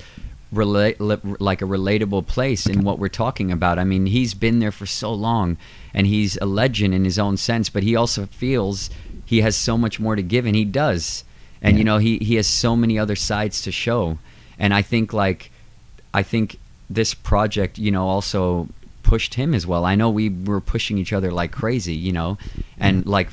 Relate 0.50 0.98
like 0.98 1.60
a 1.60 1.66
relatable 1.66 2.26
place 2.26 2.64
in 2.64 2.82
what 2.82 2.98
we're 2.98 3.08
talking 3.08 3.52
about. 3.52 3.78
I 3.78 3.84
mean, 3.84 4.06
he's 4.06 4.32
been 4.32 4.60
there 4.60 4.72
for 4.72 4.86
so 4.86 5.12
long, 5.12 5.58
and 5.92 6.06
he's 6.06 6.38
a 6.38 6.46
legend 6.46 6.94
in 6.94 7.04
his 7.04 7.18
own 7.18 7.36
sense. 7.36 7.68
But 7.68 7.82
he 7.82 7.94
also 7.94 8.24
feels 8.24 8.88
he 9.26 9.42
has 9.42 9.56
so 9.56 9.76
much 9.76 10.00
more 10.00 10.16
to 10.16 10.22
give, 10.22 10.46
and 10.46 10.56
he 10.56 10.64
does. 10.64 11.22
And 11.62 11.74
Yeah. 11.74 11.78
you 11.78 11.84
know, 11.84 11.98
he 11.98 12.18
he 12.18 12.36
has 12.36 12.46
so 12.46 12.76
many 12.76 12.98
other 12.98 13.16
sides 13.16 13.62
to 13.62 13.72
show. 13.72 14.18
And 14.58 14.74
I 14.74 14.82
think 14.82 15.12
like, 15.12 15.50
I 16.12 16.22
think 16.22 16.58
this 16.90 17.14
project, 17.14 17.78
you 17.78 17.90
know, 17.90 18.06
also 18.08 18.68
pushed 19.02 19.34
him 19.34 19.54
as 19.54 19.66
well. 19.66 19.84
I 19.84 19.94
know 19.94 20.10
we 20.10 20.28
were 20.28 20.60
pushing 20.60 20.98
each 20.98 21.12
other 21.12 21.30
like 21.30 21.52
crazy, 21.52 21.94
you 21.94 22.12
know, 22.12 22.38
and 22.78 23.00
mm-hmm. 23.00 23.10
like 23.10 23.28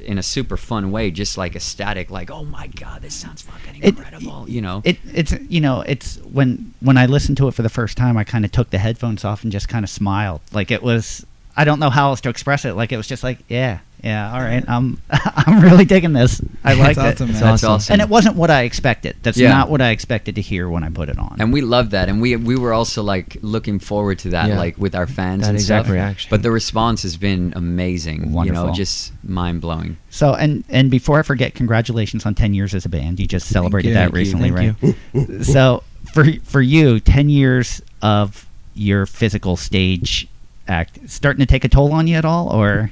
in 0.00 0.18
a 0.18 0.22
super 0.22 0.56
fun 0.56 0.92
way, 0.92 1.10
just 1.10 1.36
like 1.36 1.56
ecstatic 1.56 2.10
like 2.10 2.30
oh 2.30 2.44
my 2.44 2.66
god, 2.68 3.02
this 3.02 3.14
sounds 3.14 3.42
fucking 3.42 3.82
It- 3.82 3.88
incredible, 3.98 4.48
you 4.48 4.60
know. 4.60 4.82
It 4.84 4.98
it's 5.12 5.34
you 5.48 5.60
know 5.60 5.80
it's 5.80 6.16
when 6.18 6.72
when 6.80 6.96
I 6.96 7.06
listened 7.06 7.36
to 7.38 7.48
it 7.48 7.54
for 7.54 7.62
the 7.62 7.68
first 7.68 7.96
time, 7.96 8.16
I 8.16 8.24
kind 8.24 8.44
of 8.44 8.52
took 8.52 8.70
the 8.70 8.78
headphones 8.78 9.24
off 9.24 9.42
and 9.42 9.50
just 9.52 9.68
kind 9.68 9.84
of 9.84 9.90
smiled. 9.90 10.40
Like 10.52 10.70
it 10.70 10.82
was, 10.82 11.26
I 11.56 11.64
don't 11.64 11.80
know 11.80 11.90
how 11.90 12.10
else 12.10 12.20
to 12.22 12.28
express 12.28 12.64
it. 12.64 12.74
Like 12.74 12.92
it 12.92 12.96
was 12.96 13.08
just 13.08 13.24
like, 13.24 13.38
yeah, 13.48 13.80
yeah, 14.06 14.32
all 14.32 14.40
right, 14.40 14.64
I'm 14.68 15.00
I'm 15.10 15.60
really 15.60 15.84
digging 15.84 16.12
this. 16.12 16.40
I 16.62 16.74
That's 16.74 16.96
like 16.96 17.06
it, 17.06 17.14
awesome, 17.14 17.32
man. 17.32 17.40
That's 17.40 17.64
awesome. 17.64 17.70
awesome. 17.72 17.92
and 17.94 18.02
it 18.02 18.08
wasn't 18.08 18.36
what 18.36 18.50
I 18.50 18.62
expected. 18.62 19.16
That's 19.22 19.36
Yeah. 19.36 19.50
not 19.50 19.68
what 19.70 19.80
I 19.80 19.90
expected 19.90 20.36
to 20.36 20.40
hear 20.40 20.68
when 20.68 20.84
I 20.84 20.90
put 20.90 21.08
it 21.08 21.18
on. 21.18 21.36
and 21.40 21.52
we 21.52 21.60
love 21.60 21.90
that, 21.90 22.08
and 22.08 22.20
we 22.20 22.36
we 22.36 22.56
were 22.56 22.72
also 22.72 23.02
like 23.02 23.36
looking 23.42 23.78
forward 23.78 24.18
to 24.20 24.30
that, 24.30 24.48
Yeah. 24.48 24.58
like 24.58 24.78
with 24.78 24.94
our 24.94 25.06
fans 25.06 25.42
That 25.42 25.48
and 25.50 25.56
exact 25.58 25.86
stuff. 25.86 25.92
reaction. 25.94 26.28
But 26.30 26.42
the 26.42 26.50
response 26.50 27.02
has 27.02 27.16
been 27.16 27.52
amazing. 27.56 28.28
You 28.28 28.30
Wonderful. 28.30 28.66
know, 28.68 28.72
just 28.72 29.12
mind 29.24 29.60
blowing. 29.60 29.96
So 30.10 30.34
and 30.34 30.62
and 30.68 30.90
before 30.90 31.18
I 31.18 31.22
forget, 31.22 31.54
congratulations 31.54 32.24
on 32.26 32.34
ten 32.34 32.54
years 32.54 32.74
as 32.74 32.84
a 32.84 32.88
band. 32.88 33.18
You 33.20 33.26
just 33.26 33.48
celebrated 33.48 33.88
you. 33.88 33.94
that 33.94 34.12
Thank 34.12 34.14
you. 34.14 34.18
recently, 34.18 34.50
Thank 34.50 34.82
right? 35.14 35.44
so 35.44 35.82
for 36.14 36.24
for 36.44 36.60
you, 36.62 37.00
ten 37.00 37.28
years 37.28 37.82
of 38.02 38.46
your 38.74 39.06
physical 39.06 39.56
stage 39.56 40.28
act 40.68 40.98
starting 41.06 41.40
to 41.40 41.46
take 41.46 41.64
a 41.64 41.68
toll 41.68 41.92
on 41.92 42.06
you 42.06 42.16
at 42.16 42.24
all, 42.24 42.48
or 42.48 42.90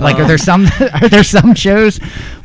like 0.00 0.16
are 0.16 0.22
Um, 0.22 0.28
there 0.28 0.38
some 0.38 0.66
are 1.02 1.08
there 1.08 1.24
some 1.24 1.54
shows 1.54 2.00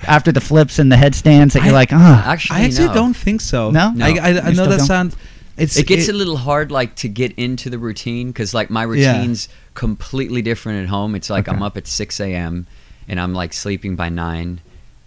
after 0.07 0.31
the 0.31 0.41
flips 0.41 0.77
and 0.79 0.91
the 0.91 0.97
headstands 0.97 1.53
that 1.53 1.63
you're 1.63 1.73
I- 1.73 1.81
like, 1.83 1.93
ah, 1.93 2.23
Actually, 2.25 2.59
I 2.59 2.63
actually 2.65 2.87
no. 2.87 2.93
don't 2.93 3.13
think 3.15 3.41
so. 3.41 3.71
No? 3.71 3.91
No. 3.91 4.05
I, 4.05 4.09
I, 4.09 4.27
I 4.47 4.51
know 4.51 4.65
that 4.67 4.77
don't? 4.77 4.87
sounds. 4.87 5.15
It's 5.57 5.77
it 5.77 5.87
gets 5.87 6.07
it- 6.09 6.15
a 6.15 6.17
little 6.17 6.37
hard 6.37 6.69
like 6.71 6.95
to 6.97 7.07
get 7.07 7.31
into 7.37 7.69
the 7.69 7.77
routine 7.79 8.27
because 8.27 8.53
like 8.53 8.69
my 8.69 8.81
Yeah. 8.83 8.87
routine's 9.17 9.47
completely 9.73 10.41
different 10.41 10.83
at 10.83 10.89
home 10.89 11.15
it's 11.15 11.29
like 11.29 11.49
i'm 11.49 11.61
up 11.61 11.75
at 11.75 11.85
6 11.85 12.19
a.m 12.21 12.65
and 13.09 13.19
i'm 13.19 13.33
like 13.33 13.51
sleeping 13.51 13.97
by 13.97 14.07
9 14.07 14.61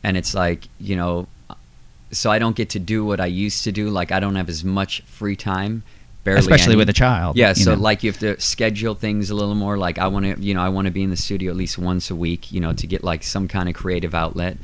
and 0.04 0.16
it's 0.16 0.34
like 0.34 0.68
you 0.78 0.94
know 0.94 1.26
so 2.12 2.30
i 2.30 2.38
don't 2.38 2.54
get 2.54 2.68
to 2.70 2.78
do 2.78 3.02
what 3.04 3.18
i 3.18 3.24
used 3.26 3.64
to 3.64 3.72
do 3.72 3.88
like 3.88 4.12
i 4.12 4.20
don't 4.20 4.36
have 4.36 4.48
as 4.50 4.62
much 4.64 5.00
free 5.02 5.36
time 5.36 5.82
barely 6.28 6.40
especially 6.40 6.72
any. 6.72 6.76
with 6.76 6.88
a 6.88 6.92
child. 6.92 7.36
yeah 7.36 7.52
so 7.52 7.74
know. 7.74 7.80
like 7.80 8.02
you 8.02 8.10
have 8.10 8.18
to 8.20 8.38
schedule 8.40 8.94
things 8.94 9.30
a 9.30 9.34
little 9.34 9.54
more 9.54 9.76
like 9.78 9.98
i 9.98 10.06
want 10.06 10.24
to 10.24 10.40
you 10.42 10.54
know 10.54 10.60
i 10.62 10.68
want 10.68 10.84
to 10.86 10.90
be 10.90 11.02
in 11.02 11.10
the 11.10 11.16
studio 11.16 11.50
at 11.50 11.56
least 11.56 11.78
once 11.78 12.10
a 12.10 12.14
week 12.14 12.52
you 12.52 12.60
know 12.60 12.72
to 12.72 12.86
get 12.86 13.02
like 13.04 13.22
some 13.22 13.46
kind 13.48 13.68
of 13.68 13.74
creative 13.74 14.14
outlet 14.14 14.56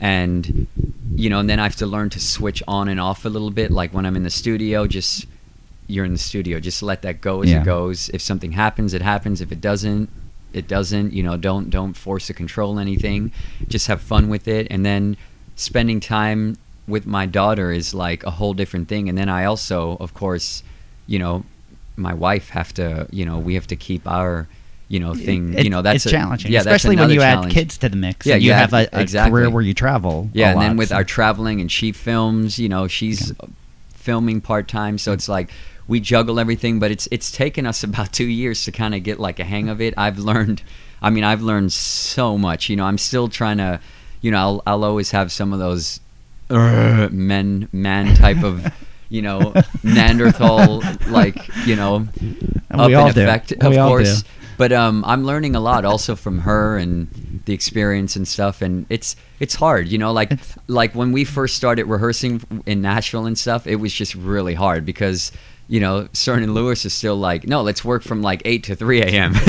and 0.00 0.66
you 1.14 1.28
know 1.28 1.40
and 1.40 1.50
then 1.50 1.58
i 1.58 1.64
have 1.64 1.76
to 1.76 1.86
learn 1.86 2.08
to 2.10 2.20
switch 2.20 2.62
on 2.68 2.88
and 2.88 3.00
off 3.00 3.24
a 3.24 3.28
little 3.28 3.50
bit 3.50 3.70
like 3.70 3.92
when 3.92 4.06
i'm 4.06 4.16
in 4.16 4.22
the 4.22 4.30
studio 4.30 4.86
just 4.86 5.26
you're 5.86 6.04
in 6.04 6.12
the 6.12 6.18
studio 6.18 6.60
just 6.60 6.82
let 6.82 7.02
that 7.02 7.20
go 7.20 7.42
as 7.42 7.50
Yeah. 7.50 7.62
it 7.62 7.64
goes 7.64 8.08
if 8.10 8.22
something 8.22 8.52
happens 8.52 8.94
it 8.94 9.02
happens 9.02 9.40
if 9.40 9.50
it 9.50 9.60
doesn't 9.60 10.08
it 10.52 10.68
doesn't 10.68 11.12
you 11.12 11.22
know 11.22 11.36
don't 11.36 11.70
don't 11.70 11.94
force 11.94 12.26
to 12.28 12.34
control 12.34 12.78
anything 12.78 13.32
just 13.66 13.86
have 13.88 14.00
fun 14.00 14.28
with 14.28 14.46
it 14.46 14.66
and 14.70 14.84
then 14.86 15.16
spending 15.56 15.98
time 16.00 16.56
with 16.86 17.04
my 17.06 17.26
daughter 17.26 17.72
is 17.72 17.92
like 17.92 18.22
a 18.24 18.30
whole 18.32 18.54
different 18.54 18.88
thing 18.88 19.08
and 19.08 19.18
then 19.18 19.28
i 19.28 19.44
also 19.44 19.96
of 19.98 20.14
course 20.14 20.62
you 21.08 21.18
know 21.18 21.42
my 21.96 22.14
wife 22.14 22.50
have 22.50 22.72
to 22.74 23.08
you 23.10 23.24
know 23.26 23.38
we 23.38 23.54
have 23.54 23.66
to 23.66 23.74
keep 23.76 24.06
our 24.06 24.46
you 24.88 25.00
know 25.00 25.14
thing 25.14 25.52
It- 25.54 25.64
you 25.64 25.70
know 25.70 25.82
that's 25.82 26.06
a- 26.06 26.10
challenging, 26.10 26.52
yeah 26.52 26.60
especially 26.60 26.94
when 26.96 27.10
you 27.10 27.18
challenge. 27.20 27.52
add 27.52 27.54
kids 27.54 27.76
to 27.78 27.88
the 27.88 27.96
mix. 27.96 28.24
Yeah, 28.26 28.36
you 28.36 28.46
you 28.46 28.52
have 28.52 28.72
add- 28.72 28.88
a, 28.92 28.98
a 28.98 29.00
exactly. 29.02 29.32
career 29.32 29.50
where 29.50 29.62
you 29.62 29.74
travel. 29.74 30.30
yeah 30.32 30.52
and 30.52 30.60
then 30.62 30.76
with 30.76 30.90
so- 30.90 30.94
our 30.96 31.04
traveling 31.04 31.60
and 31.60 31.70
she 31.72 31.90
films 31.92 32.58
you 32.58 32.68
know 32.68 32.86
she's 32.86 33.32
filming 33.94 34.40
part-time 34.40 34.96
so 34.96 35.12
it's 35.12 35.28
like 35.28 35.50
we 35.86 36.00
juggle 36.00 36.38
everything 36.40 36.78
but 36.78 36.90
it's 36.90 37.08
it's 37.10 37.30
taken 37.30 37.66
us 37.66 37.82
about 37.90 38.12
two 38.12 38.24
years 38.26 38.64
to 38.64 38.72
kind 38.72 38.94
of 38.94 39.02
get 39.02 39.18
like 39.20 39.38
a 39.40 39.44
hang 39.44 39.68
of 39.68 39.80
it 39.80 39.92
i've 39.98 40.18
learned 40.18 40.62
i 41.02 41.10
mean 41.10 41.24
i've 41.24 41.42
learned 41.42 41.72
so 41.72 42.38
much 42.38 42.68
you 42.70 42.76
know 42.76 42.84
i'm 42.84 42.98
still 42.98 43.28
trying 43.28 43.58
to 43.58 43.78
you 44.22 44.30
know 44.30 44.38
i'll, 44.38 44.62
I'll 44.66 44.84
always 44.84 45.10
have 45.10 45.30
some 45.32 45.52
of 45.52 45.58
those 45.58 46.00
"Ugh," 46.50 47.12
men 47.12 47.68
man 47.72 48.14
type 48.14 48.42
of 48.42 48.72
you 49.08 49.22
know 49.22 49.54
neanderthal 49.82 50.82
like 51.08 51.48
you 51.66 51.76
know 51.76 52.06
And 52.70 52.80
up 52.80 52.88
we 52.88 52.94
in 52.94 53.14
do. 53.14 53.22
effect 53.22 53.52
We 53.60 53.66
of 53.66 53.78
all 53.78 53.88
course 53.88 54.24
but 54.58 54.72
um, 54.72 55.04
I'm 55.06 55.24
learning 55.24 55.54
a 55.54 55.60
lot 55.60 55.84
also 55.84 56.16
from 56.16 56.40
her 56.40 56.76
and 56.76 57.40
the 57.44 57.54
experience 57.54 58.16
and 58.16 58.26
stuff, 58.26 58.60
and 58.60 58.86
it's 58.90 59.14
it's 59.38 59.54
hard, 59.54 59.86
you 59.86 59.98
know. 59.98 60.12
Like 60.12 60.32
like 60.66 60.96
when 60.96 61.12
we 61.12 61.24
first 61.24 61.54
started 61.54 61.84
rehearsing 61.84 62.42
in 62.66 62.82
Nashville 62.82 63.24
and 63.24 63.38
stuff, 63.38 63.68
it 63.68 63.76
was 63.76 63.92
just 63.94 64.16
really 64.16 64.54
hard 64.54 64.84
because 64.84 65.30
you 65.68 65.80
know 65.80 66.08
Soren 66.12 66.42
and 66.42 66.54
Louis 66.54 66.82
is 66.84 66.92
still 66.94 67.16
like, 67.16 67.46
no, 67.46 67.62
let's 67.62 67.84
work 67.84 68.02
from 68.02 68.22
like 68.22 68.42
eight 68.44 68.64
to 68.64 68.74
three 68.76 69.02
a.m. 69.02 69.34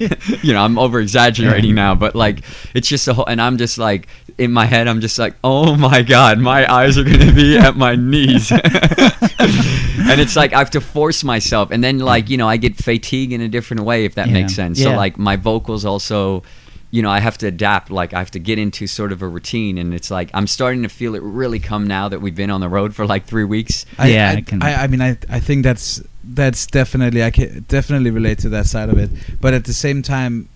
you 0.42 0.52
know, 0.52 0.62
I'm 0.64 0.78
over 0.78 1.00
exaggerating 1.00 1.74
now, 1.74 1.94
but 1.94 2.14
like 2.14 2.42
it's 2.74 2.88
just 2.88 3.08
a 3.08 3.14
whole, 3.14 3.26
and 3.26 3.40
I'm 3.42 3.58
just 3.58 3.76
like 3.78 4.06
in 4.38 4.52
my 4.52 4.64
head, 4.66 4.88
I'm 4.88 5.00
just 5.00 5.18
like, 5.18 5.34
oh 5.44 5.76
my 5.76 6.02
god, 6.02 6.38
my 6.38 6.70
eyes 6.72 6.96
are 6.96 7.04
gonna 7.04 7.32
be 7.32 7.58
at 7.58 7.76
my 7.76 7.94
knees. 7.96 8.50
and 8.52 10.20
it's 10.20 10.36
like 10.36 10.52
I 10.52 10.58
have 10.58 10.70
to 10.70 10.80
force 10.80 11.24
myself, 11.24 11.70
and 11.70 11.82
then 11.82 11.98
like 11.98 12.28
you 12.30 12.36
know 12.36 12.48
I 12.48 12.56
get 12.56 12.76
fatigue 12.76 13.32
in 13.32 13.40
a 13.40 13.48
different 13.48 13.82
way 13.82 14.04
if 14.04 14.14
that 14.14 14.28
Yeah. 14.28 14.34
makes 14.34 14.54
sense. 14.54 14.80
So 14.82 14.94
like 14.94 15.18
my 15.18 15.36
vocals 15.36 15.84
also, 15.84 16.42
you 16.90 17.02
know, 17.02 17.10
I 17.10 17.20
have 17.20 17.38
to 17.38 17.46
adapt. 17.46 17.90
Like 17.90 18.12
I 18.14 18.18
have 18.18 18.30
to 18.32 18.38
get 18.40 18.58
into 18.58 18.86
sort 18.86 19.12
of 19.12 19.22
a 19.22 19.28
routine, 19.28 19.78
and 19.78 19.94
it's 19.94 20.10
like 20.10 20.30
I'm 20.34 20.46
starting 20.46 20.82
to 20.82 20.88
feel 20.88 21.14
it 21.14 21.22
really 21.22 21.60
come 21.60 21.86
now 21.86 22.08
that 22.08 22.20
we've 22.20 22.34
been 22.34 22.50
on 22.50 22.60
the 22.60 22.68
road 22.68 22.94
for 22.94 23.06
like 23.06 23.26
three 23.26 23.44
weeks. 23.44 23.86
I, 23.98 24.08
Yeah, 24.08 24.30
I, 24.30 24.32
I 24.36 24.40
can- 24.40 24.62
I, 24.62 24.74
I 24.82 24.86
mean, 24.88 25.00
I, 25.00 25.16
I 25.28 25.40
think 25.40 25.62
that's 25.64 26.02
that's 26.24 26.66
definitely 26.66 27.22
I 27.24 27.30
can 27.30 27.64
definitely 27.68 28.10
relate 28.10 28.38
to 28.40 28.48
that 28.50 28.66
side 28.66 28.88
of 28.90 28.98
it. 28.98 29.10
But 29.40 29.54
at 29.54 29.64
the 29.64 29.72
same 29.72 30.02
time, 30.02 30.48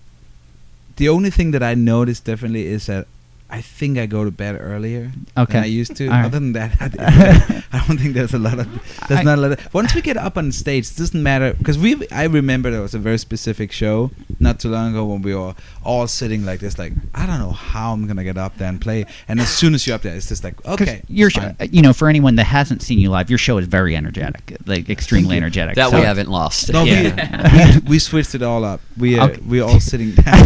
the 0.97 1.09
only 1.09 1.29
thing 1.29 1.51
that 1.51 1.63
I 1.63 1.73
notice 1.73 2.19
definitely 2.19 2.67
is 2.67 2.85
that 2.87 3.07
I 3.55 3.61
think 3.61 3.97
I 3.97 4.05
go 4.05 4.25
to 4.25 4.31
bed 4.31 4.57
earlier 4.59 5.11
Okay. 5.37 5.53
than 5.53 5.63
I 5.63 5.67
used 5.67 5.95
to. 5.97 6.05
All 6.07 6.11
right. 6.13 6.25
Other 6.25 6.39
than 6.39 6.53
that, 6.53 6.71
I, 6.81 7.63
I 7.77 7.85
don't 7.87 7.97
think 7.97 8.13
there's 8.13 8.33
a 8.33 8.39
lot 8.39 8.59
of 8.59 8.67
there's 9.07 9.21
I- 9.21 9.23
not 9.23 9.37
a 9.37 9.41
lot. 9.41 9.51
Of, 9.53 9.73
once 9.73 9.95
we 9.95 10.01
get 10.01 10.17
up 10.17 10.37
on 10.37 10.51
stage, 10.51 10.91
it 10.91 10.97
doesn't 10.97 11.21
matter 11.31 11.53
because 11.53 11.77
we. 11.77 12.05
I 12.11 12.25
remember 12.25 12.69
there 12.71 12.81
was 12.81 12.93
a 12.93 12.99
very 12.99 13.17
specific 13.17 13.71
show 13.71 14.11
not 14.39 14.59
too 14.59 14.69
long 14.69 14.91
ago 14.91 15.05
when 15.05 15.21
we 15.21 15.33
were 15.33 15.55
all 15.83 16.07
sitting 16.07 16.45
like 16.45 16.59
this, 16.59 16.77
like 16.77 16.93
I 17.13 17.25
don't 17.25 17.39
know 17.39 17.51
how 17.51 17.93
I'm 17.93 18.07
gonna 18.07 18.23
get 18.25 18.37
up 18.37 18.57
there 18.57 18.67
and 18.69 18.81
play. 18.81 19.05
And 19.29 19.39
as 19.39 19.49
soon 19.49 19.73
as 19.73 19.87
you're 19.87 19.95
up 19.95 20.01
there, 20.01 20.15
it's 20.15 20.27
just 20.27 20.43
like 20.43 20.55
okay, 20.65 21.03
your 21.07 21.27
it's 21.29 21.35
show, 21.37 21.51
you 21.71 21.81
know, 21.81 21.93
for 21.93 22.09
anyone 22.09 22.35
that 22.35 22.45
hasn't 22.45 22.81
seen 22.81 22.99
you 22.99 23.09
live, 23.09 23.29
your 23.29 23.39
show 23.39 23.57
is 23.57 23.67
very 23.67 23.95
energetic, 23.95 24.57
like 24.65 24.89
extremely 24.89 25.37
energetic. 25.37 25.75
That 25.75 25.91
So- 25.91 25.97
we 25.99 26.03
haven't 26.03 26.29
lost. 26.29 26.71
No, 26.73 26.83
Yeah. 26.83 27.73
we, 27.73 27.79
we, 27.81 27.89
we 27.91 27.99
switched 27.99 28.35
it 28.35 28.41
all 28.43 28.63
up. 28.65 28.81
We 28.97 29.17
uh, 29.19 29.27
Okay. 29.27 29.41
we 29.47 29.61
all 29.61 29.79
sitting 29.79 30.11
down. 30.11 30.45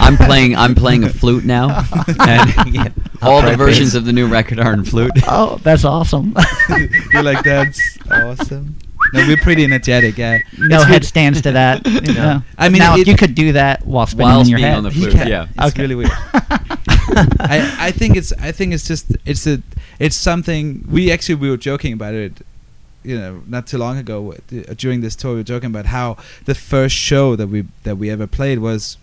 I'm 0.00 0.16
playing. 0.16 0.56
I'm 0.56 0.74
playing 0.74 1.04
a 1.04 1.08
flute 1.08 1.44
now, 1.44 1.84
and 2.20 2.74
Yeah. 2.74 2.88
all 3.22 3.42
the 3.42 3.56
versions 3.56 3.90
bass. 3.90 3.94
of 3.94 4.04
the 4.04 4.12
new 4.12 4.26
record 4.26 4.58
are 4.58 4.72
in 4.72 4.84
flute. 4.84 5.12
Oh, 5.28 5.58
that's 5.62 5.84
awesome. 5.84 6.34
You're 7.12 7.22
like 7.22 7.44
that's 7.44 7.98
awesome. 8.10 8.76
No, 9.14 9.26
we're 9.26 9.36
pretty 9.36 9.64
energetic. 9.64 10.16
Yeah. 10.16 10.38
no 10.58 10.76
It's 10.80 10.84
headstands 10.88 11.42
to 11.42 11.52
that. 11.52 11.86
You 11.86 12.14
know. 12.14 12.42
I 12.56 12.68
mean, 12.68 12.78
now 12.78 12.96
it- 12.96 13.06
you 13.06 13.16
could 13.16 13.34
do 13.34 13.52
that 13.52 13.84
while 13.86 14.06
spinning 14.06 14.28
Whilst 14.28 14.50
your 14.50 14.58
head. 14.60 14.76
on 14.76 14.84
the 14.84 14.90
flute, 14.90 15.12
can. 15.12 15.26
yeah. 15.28 15.46
It's 15.58 15.72
Okay. 15.74 15.82
really 15.82 15.94
weird. 15.96 16.10
I 17.40 17.76
I 17.78 17.90
think 17.90 18.16
it's 18.16 18.32
I 18.34 18.52
think 18.52 18.72
it's 18.72 18.86
just 18.86 19.12
it's 19.26 19.46
a 19.46 19.62
it's 19.98 20.16
something 20.16 20.84
we 20.90 21.10
actually 21.10 21.34
we 21.36 21.50
were 21.50 21.56
joking 21.56 21.92
about 21.92 22.14
it 22.14 22.44
you 23.04 23.18
know 23.18 23.42
not 23.46 23.66
too 23.66 23.78
long 23.78 23.98
ago 23.98 24.32
uh, 24.32 24.74
during 24.76 25.00
this 25.00 25.14
tour 25.16 25.32
we 25.32 25.38
were 25.38 25.42
joking 25.42 25.66
about 25.70 25.86
how 25.86 26.16
the 26.44 26.54
first 26.54 26.94
show 26.96 27.36
that 27.36 27.48
we 27.48 27.64
that 27.82 27.96
we 27.98 28.08
ever 28.10 28.26
played 28.26 28.60
was 28.60 28.96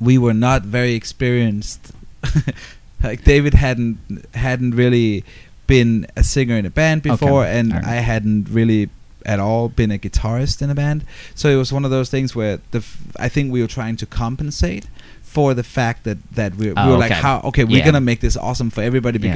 we 0.00 0.18
were 0.18 0.34
not 0.34 0.62
very 0.62 0.94
experienced 0.94 1.92
like 3.02 3.24
David 3.24 3.54
hadn't 3.54 3.98
hadn't 4.34 4.72
really 4.72 5.24
been 5.66 6.06
a 6.16 6.22
singer 6.22 6.56
in 6.56 6.66
a 6.66 6.70
band 6.70 7.02
before 7.02 7.44
and 7.44 7.72
Alright. 7.72 7.86
I 7.88 7.94
hadn't 7.96 8.48
really 8.50 8.90
at 9.26 9.40
all 9.40 9.68
been 9.70 9.90
a 9.90 9.98
guitarist 9.98 10.60
in 10.60 10.68
a 10.70 10.74
band 10.74 11.04
so 11.34 11.48
it 11.48 11.56
was 11.56 11.72
one 11.72 11.84
of 11.84 11.90
those 11.90 12.10
things 12.10 12.34
where 12.36 12.58
the 12.72 12.78
f- 12.78 12.98
I 13.18 13.28
think 13.28 13.52
we 13.52 13.62
were 13.62 13.66
trying 13.68 13.96
to 13.96 14.06
compensate 14.06 14.86
for 15.22 15.54
the 15.54 15.62
fact 15.62 16.04
that 16.04 16.18
that 16.32 16.54
we, 16.56 16.66
we 16.68 16.74
Oh, 16.76 16.90
were 16.92 16.98
like 16.98 17.10
okay. 17.10 17.20
how 17.20 17.40
okay 17.44 17.64
we're 17.64 17.78
Yeah. 17.78 17.84
gonna 17.86 18.00
make 18.02 18.20
this 18.20 18.36
awesome 18.36 18.70
for 18.70 18.82
everybody 18.82 19.18
Yeah. 19.18 19.32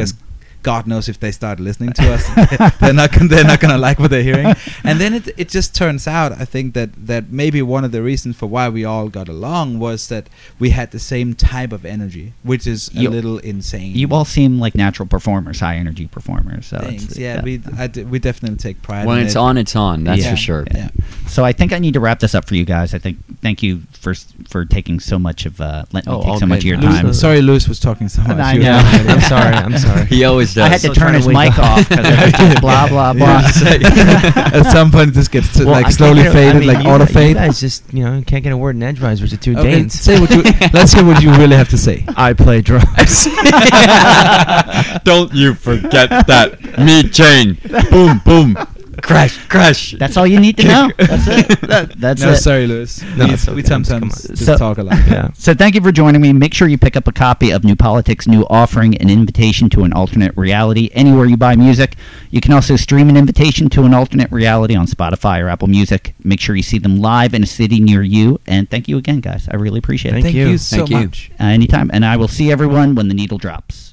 Because 0.62 0.62
God 0.62 0.87
knows 0.87 1.09
if 1.09 1.18
they 1.18 1.33
start 1.33 1.61
listening 1.61 1.92
to 1.94 2.12
us, 2.12 2.27
they're 2.81 2.92
not 2.92 3.12
gonna, 3.12 3.29
they're 3.29 3.44
not 3.44 3.61
gonna 3.61 3.79
like 3.79 3.99
what 3.99 4.11
they're 4.11 4.23
hearing. 4.23 4.55
And 4.85 5.01
then 5.01 5.14
it 5.14 5.29
it 5.37 5.49
just 5.49 5.75
turns 5.75 6.07
out, 6.07 6.33
I 6.33 6.44
think 6.44 6.75
that 6.75 6.90
that 7.07 7.31
maybe 7.31 7.62
one 7.62 7.85
of 7.85 7.92
the 7.92 8.03
reasons 8.03 8.37
for 8.37 8.47
why 8.47 8.68
we 8.68 8.85
all 8.85 9.09
got 9.09 9.29
along 9.29 9.79
was 9.79 10.09
that 10.09 10.29
we 10.59 10.71
had 10.71 10.90
the 10.90 10.99
same 10.99 11.35
type 11.35 11.73
of 11.73 11.85
energy, 11.85 12.33
which 12.42 12.66
is 12.66 12.88
a 12.94 13.01
You- 13.03 13.11
little 13.11 13.38
insane. 13.38 13.94
You 13.97 14.09
all 14.11 14.25
seem 14.25 14.59
like 14.59 14.75
natural 14.75 15.07
performers, 15.09 15.61
high 15.61 15.77
energy 15.77 16.07
performers. 16.07 16.66
So 16.66 16.77
it's- 16.77 16.88
Thanks. 16.88 17.18
Yeah, 17.18 17.37
that- 17.37 17.44
we 17.44 17.61
I 17.77 17.87
d- 17.87 18.05
we 18.05 18.18
definitely 18.18 18.59
take 18.59 18.83
pride. 18.83 19.07
When 19.07 19.18
in 19.18 19.27
it's 19.27 19.35
it. 19.37 19.38
on, 19.38 19.57
it's 19.59 19.77
on. 19.77 20.05
That's 20.05 20.23
Yeah. 20.25 20.31
for 20.31 20.37
sure. 20.37 20.64
Yeah. 20.75 20.90
So 21.27 21.44
I 21.44 21.53
think 21.53 21.73
I 21.73 21.79
need 21.79 21.94
to 21.94 22.01
wrap 22.01 22.21
this 22.21 22.35
up 22.35 22.47
for 22.49 22.55
you 22.55 22.64
guys. 22.64 22.94
I 22.94 22.99
think 22.99 23.18
thank 23.42 23.62
you 23.62 23.83
for 23.92 24.14
for 24.49 24.64
taking 24.64 25.01
so 25.01 25.18
much 25.18 25.47
of 25.47 25.61
uh, 25.61 25.85
letting 25.92 26.12
Oh, 26.12 26.18
me 26.18 26.23
take 26.25 26.33
all 26.33 26.40
so 26.40 26.47
much 26.47 26.59
of 26.61 26.64
your 26.64 26.79
man. 26.79 26.92
time. 26.92 27.05
Louis, 27.07 27.21
sorry, 27.21 27.40
Louis 27.42 27.68
was 27.68 27.79
talking 27.81 28.09
so 28.09 28.23
much. 28.29 28.38
I 28.38 28.55
know. 28.57 28.79
I'm 28.83 29.21
sorry. 29.21 29.55
I'm 29.55 29.79
sorry. 29.79 30.07
He 30.18 30.25
always 30.25 30.47
always 30.56 30.58
I 30.58 30.68
had 30.68 30.72
to 30.72 30.78
Still 30.78 30.94
turn 30.94 31.14
his 31.14 31.26
mic 31.28 31.58
off 31.58 31.88
because 31.88 32.06
it 32.06 32.24
was 32.24 32.32
just 32.32 32.61
blah 32.62 32.88
blah 32.88 33.12
blah. 33.12 33.42
At 33.44 34.70
some 34.72 34.90
point, 34.90 35.12
this 35.14 35.28
gets 35.28 35.52
to, 35.58 35.64
Well, 35.64 35.72
like 35.72 35.90
slowly 35.92 36.22
get 36.22 36.26
a- 36.26 36.30
I 36.30 36.32
faded, 36.32 36.61
mean, 36.61 36.68
like 36.74 36.87
auto 36.87 37.06
fade. 37.06 37.28
You 37.30 37.34
guys 37.34 37.61
just 37.61 37.92
you 37.92 38.04
know 38.04 38.22
can't 38.26 38.42
get 38.44 38.52
a 38.52 38.56
word 38.56 38.76
in 38.76 38.82
edgewise, 38.82 39.20
which 39.20 39.32
are 39.32 39.37
two 39.37 39.56
Okay, 39.58 39.70
Danes. 39.72 39.94
say 40.00 40.18
what 40.20 40.30
you. 40.30 40.42
let's 40.72 40.92
hear 40.92 41.04
what 41.04 41.22
you 41.22 41.30
really 41.32 41.56
have 41.56 41.68
to 41.70 41.78
say. 41.78 42.04
I 42.16 42.32
play 42.32 42.61
drums. 42.61 42.84
Don't 45.04 45.32
you 45.34 45.54
forget 45.54 46.08
that. 46.26 46.58
Me, 46.78 47.02
Jane. 47.02 47.58
Boom, 47.90 48.20
boom. 48.24 48.56
Crash, 49.02 49.38
crash. 49.48 49.92
That's 49.98 50.16
all 50.16 50.26
you 50.26 50.40
need 50.40 50.56
to 50.58 50.64
know. 50.66 50.90
That's 50.98 51.26
it. 51.28 51.61
That- 51.62 51.92
that's 51.98 52.22
no, 52.22 52.32
it. 52.32 52.37
sorry, 52.37 52.66
Louis. 52.66 53.02
No, 53.16 53.26
we, 53.26 53.32
it's 53.32 53.46
we 53.46 53.52
okay. 53.54 53.62
Sometimes 53.68 54.22
just 54.28 54.44
So- 54.46 54.56
talk 54.56 54.78
a 54.78 54.82
lot. 54.82 54.96
yeah. 55.06 55.28
So 55.34 55.54
thank 55.54 55.74
you 55.74 55.80
for 55.80 55.92
joining 55.92 56.20
me. 56.20 56.32
Make 56.32 56.54
sure 56.54 56.68
you 56.68 56.78
pick 56.78 56.96
up 56.96 57.06
a 57.08 57.12
copy 57.12 57.50
of 57.50 57.64
New 57.64 57.76
Politics, 57.76 58.26
New 58.26 58.46
Offering, 58.50 58.96
an 58.98 59.11
invitation 59.11 59.68
to 59.70 59.84
an 59.84 59.92
alternate 59.92 60.37
reality 60.37 60.90
anywhere 60.92 61.26
you 61.26 61.37
buy 61.37 61.56
music. 61.56 61.96
You 62.30 62.40
can 62.40 62.52
also 62.52 62.76
stream 62.76 63.08
an 63.08 63.16
invitation 63.16 63.68
to 63.70 63.84
an 63.84 63.94
alternate 63.94 64.30
reality 64.30 64.74
on 64.74 64.87
Spotify 64.87 65.42
or 65.42 65.48
Apple 65.48 65.68
Music. 65.68 66.14
Make 66.24 66.40
sure 66.40 66.54
you 66.56 66.62
see 66.62 66.78
them 66.78 66.98
live 67.00 67.34
in 67.34 67.42
a 67.42 67.46
city 67.46 67.80
near 67.80 68.02
you. 68.02 68.40
And 68.46 68.68
thank 68.70 68.88
you 68.88 68.96
again, 68.98 69.20
guys. 69.20 69.48
I 69.50 69.56
really 69.56 69.78
appreciate 69.78 70.12
Thank 70.12 70.24
it. 70.24 70.28
Thank 70.28 70.37
you. 70.37 70.48
you 70.48 70.58
so 70.58 70.76
Thank 70.78 70.90
you. 70.90 70.96
much. 70.98 71.30
Uh, 71.40 71.44
anytime. 71.44 71.90
And 71.92 72.04
I 72.04 72.16
will 72.16 72.28
see 72.28 72.50
everyone 72.52 72.94
when 72.94 73.08
the 73.08 73.14
needle 73.14 73.38
drops. 73.38 73.88